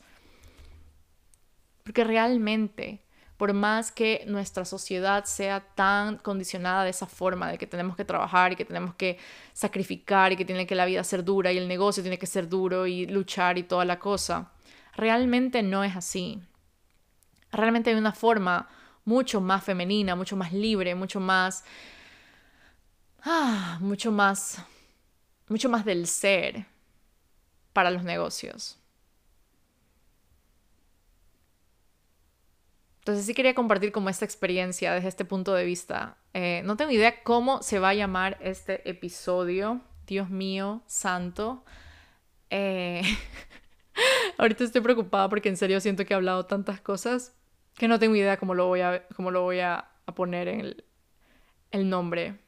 [1.84, 3.04] Porque realmente,
[3.40, 8.04] por más que nuestra sociedad sea tan condicionada de esa forma, de que tenemos que
[8.04, 9.18] trabajar y que tenemos que
[9.54, 12.50] sacrificar y que tiene que la vida ser dura y el negocio tiene que ser
[12.50, 14.52] duro y luchar y toda la cosa,
[14.94, 16.42] realmente no es así.
[17.54, 18.68] Realmente hay una forma
[19.06, 21.64] mucho más femenina, mucho más libre, mucho más...
[23.24, 24.62] Ah, mucho más...
[25.48, 26.66] Mucho más del ser
[27.72, 28.79] para los negocios.
[33.00, 36.18] Entonces sí quería compartir como esta experiencia desde este punto de vista.
[36.34, 39.82] Eh, no tengo idea cómo se va a llamar este episodio.
[40.06, 41.64] Dios mío, santo.
[42.50, 43.02] Eh,
[44.38, 47.36] ahorita estoy preocupada porque en serio siento que he hablado tantas cosas
[47.76, 50.86] que no tengo idea cómo lo voy a, cómo lo voy a, poner en el,
[51.72, 52.40] el nombre.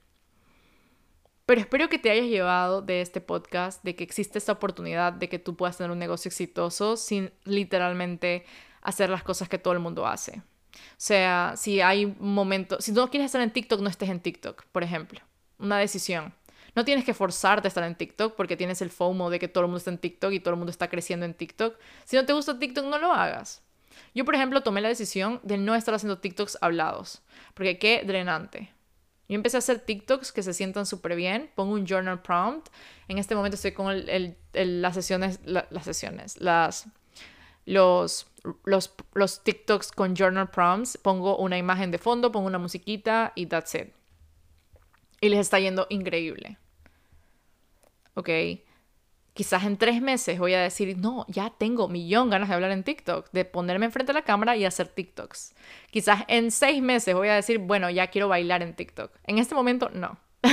[1.45, 5.29] Pero espero que te hayas llevado de este podcast, de que existe esta oportunidad de
[5.29, 8.45] que tú puedas tener un negocio exitoso sin literalmente
[8.81, 10.41] hacer las cosas que todo el mundo hace.
[10.73, 14.19] O sea, si hay un momento, si no quieres estar en TikTok, no estés en
[14.19, 15.21] TikTok, por ejemplo.
[15.59, 16.33] Una decisión.
[16.73, 19.63] No tienes que forzarte a estar en TikTok porque tienes el FOMO de que todo
[19.63, 21.77] el mundo está en TikTok y todo el mundo está creciendo en TikTok.
[22.05, 23.61] Si no te gusta TikTok, no lo hagas.
[24.13, 27.21] Yo, por ejemplo, tomé la decisión de no estar haciendo TikToks hablados,
[27.53, 28.73] porque qué drenante.
[29.27, 32.67] Yo empecé a hacer TikToks que se sientan súper bien, pongo un journal prompt.
[33.07, 36.87] En este momento estoy con el, las sesiones, las sesiones, las,
[37.65, 38.27] los,
[38.63, 40.97] los, los TikToks con journal prompts.
[40.97, 43.89] Pongo una imagen de fondo, pongo una musiquita y that's it.
[45.19, 46.57] Y les está yendo increíble.
[48.15, 48.29] ¿Ok?
[49.33, 52.83] quizás en tres meses voy a decir, no, ya tengo millón ganas de hablar en
[52.83, 55.55] TikTok, de ponerme enfrente de la cámara y hacer TikToks.
[55.89, 59.11] Quizás en seis meses voy a decir, bueno, ya quiero bailar en TikTok.
[59.25, 60.17] En este momento, no.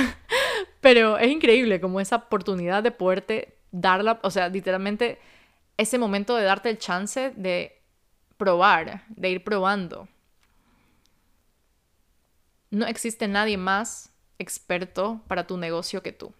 [0.81, 5.19] Pero es increíble como esa oportunidad de poderte darla, o sea, literalmente
[5.77, 7.78] ese momento de darte el chance de
[8.39, 10.07] probar, de ir probando.
[12.71, 16.33] No existe nadie más experto para tu negocio que tú.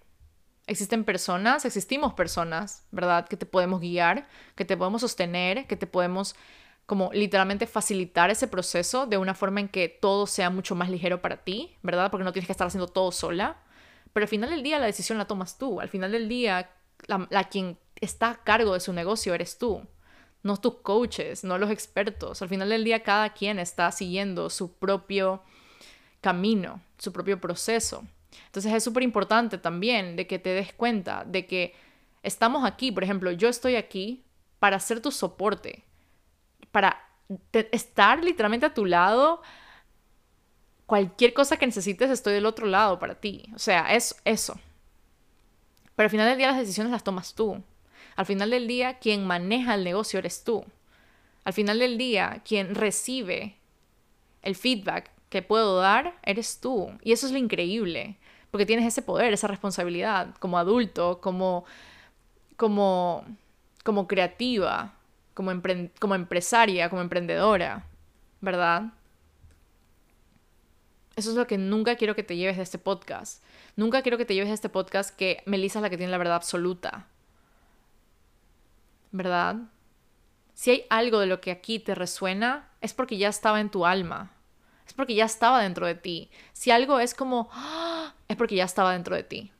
[0.66, 3.28] Existen personas, existimos personas, ¿verdad?
[3.28, 6.36] Que te podemos guiar, que te podemos sostener, que te podemos
[6.86, 11.22] como literalmente facilitar ese proceso de una forma en que todo sea mucho más ligero
[11.22, 12.10] para ti, ¿verdad?
[12.10, 13.58] Porque no tienes que estar haciendo todo sola.
[14.14, 15.82] Pero al final del día la decisión la tomas tú.
[15.82, 16.72] Al final del día
[17.08, 19.86] la, quien está a cargo de su negocio eres tú.
[20.44, 22.42] No tus coaches, no los expertos.
[22.42, 25.42] Al final del día cada quien está siguiendo su propio
[26.22, 28.04] camino, su propio proceso.
[28.46, 31.76] Entonces es súper importante también de que te des cuenta de que
[32.24, 34.24] estamos aquí, por ejemplo, yo estoy aquí
[34.60, 35.84] para ser tu soporte,
[36.72, 37.06] para
[37.72, 39.42] estar literalmente a tu lado.
[40.86, 43.50] Cualquier cosa que necesites, estoy del otro lado para ti.
[43.56, 44.60] O sea, es eso.
[45.96, 47.62] Pero al final del día las decisiones las tomas tú.
[48.20, 50.66] Al final del día, quien maneja el negocio eres tú.
[51.46, 53.56] Al final del día, quien recibe
[54.42, 56.92] el feedback que puedo dar, eres tú.
[57.02, 58.18] Y eso es lo increíble
[58.52, 61.64] porque tienes ese poder, esa responsabilidad como adulto, como,
[62.58, 63.24] como,
[63.86, 64.96] como creativa,
[65.34, 65.54] como,
[66.00, 67.86] como empresaria, como emprendedora,
[68.42, 68.92] ¿verdad?
[71.16, 73.42] Eso es lo que nunca quiero que te lleves de este podcast.
[73.78, 76.18] Nunca quiero que te lleves de este podcast que Melissa es la que tiene la
[76.18, 77.08] verdad absoluta.
[79.12, 79.58] ¿Verdad?
[80.54, 83.86] Si hay algo de lo que aquí te resuena, es porque ya estaba en tu
[83.86, 84.32] alma.
[84.86, 86.30] Es porque ya estaba dentro de ti.
[86.52, 88.14] Si algo es como, ¡ah!
[88.28, 89.52] es porque ya estaba dentro de ti.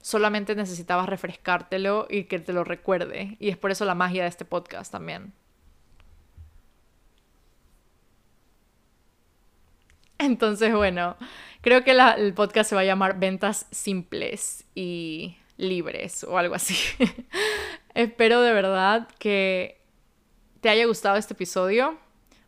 [0.00, 3.36] Solamente necesitabas refrescártelo y que te lo recuerde.
[3.40, 5.32] Y es por eso la magia de este podcast también.
[10.18, 11.16] Entonces, bueno,
[11.60, 16.74] creo que el podcast se va a llamar Ventas Simples y Libres o algo así.
[17.94, 19.80] Espero de verdad que
[20.60, 21.98] te haya gustado este episodio.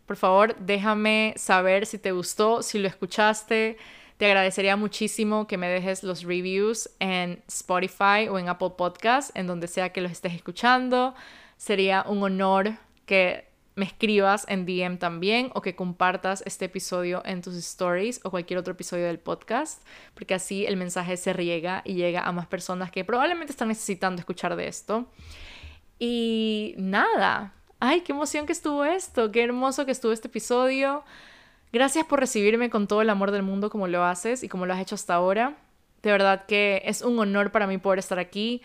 [0.06, 3.76] Por favor, déjame saber si te gustó, si lo escuchaste,
[4.16, 9.46] te agradecería muchísimo que me dejes los reviews en Spotify o en Apple Podcast, en
[9.46, 11.14] donde sea que los estés escuchando.
[11.56, 12.72] Sería un honor
[13.06, 13.49] que
[13.80, 18.58] me escribas en DM también o que compartas este episodio en tus stories o cualquier
[18.58, 22.90] otro episodio del podcast, porque así el mensaje se riega y llega a más personas
[22.90, 25.06] que probablemente están necesitando escuchar de esto.
[25.98, 31.02] Y nada, ay, qué emoción que estuvo esto, qué hermoso que estuvo este episodio.
[31.72, 34.74] Gracias por recibirme con todo el amor del mundo como lo haces y como lo
[34.74, 35.56] has hecho hasta ahora.
[36.02, 38.60] De verdad que es un honor para mí poder estar aquí.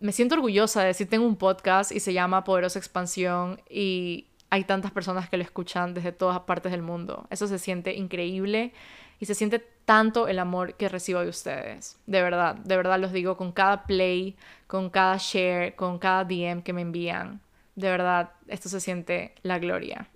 [0.00, 4.64] Me siento orgullosa de decir tengo un podcast y se llama Poderosa Expansión y hay
[4.64, 7.26] tantas personas que lo escuchan desde todas partes del mundo.
[7.30, 8.72] Eso se siente increíble
[9.20, 11.98] y se siente tanto el amor que recibo de ustedes.
[12.06, 14.36] De verdad, de verdad los digo con cada play,
[14.66, 17.40] con cada share, con cada DM que me envían.
[17.74, 20.08] De verdad, esto se siente la gloria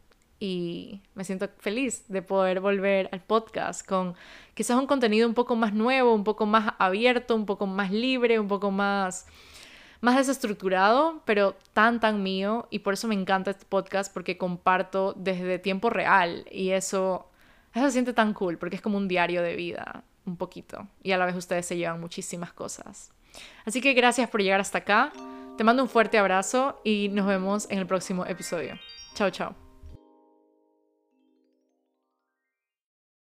[0.42, 4.16] y me siento feliz de poder volver al podcast con
[4.54, 8.40] quizás un contenido un poco más nuevo, un poco más abierto, un poco más libre,
[8.40, 9.26] un poco más
[10.02, 15.14] más desestructurado, pero tan tan mío y por eso me encanta este podcast porque comparto
[15.16, 17.28] desde tiempo real y eso
[17.72, 21.12] eso se siente tan cool porque es como un diario de vida, un poquito, y
[21.12, 23.12] a la vez ustedes se llevan muchísimas cosas.
[23.64, 25.12] Así que gracias por llegar hasta acá.
[25.56, 28.78] Te mando un fuerte abrazo y nos vemos en el próximo episodio.
[29.14, 29.61] Chao, chao.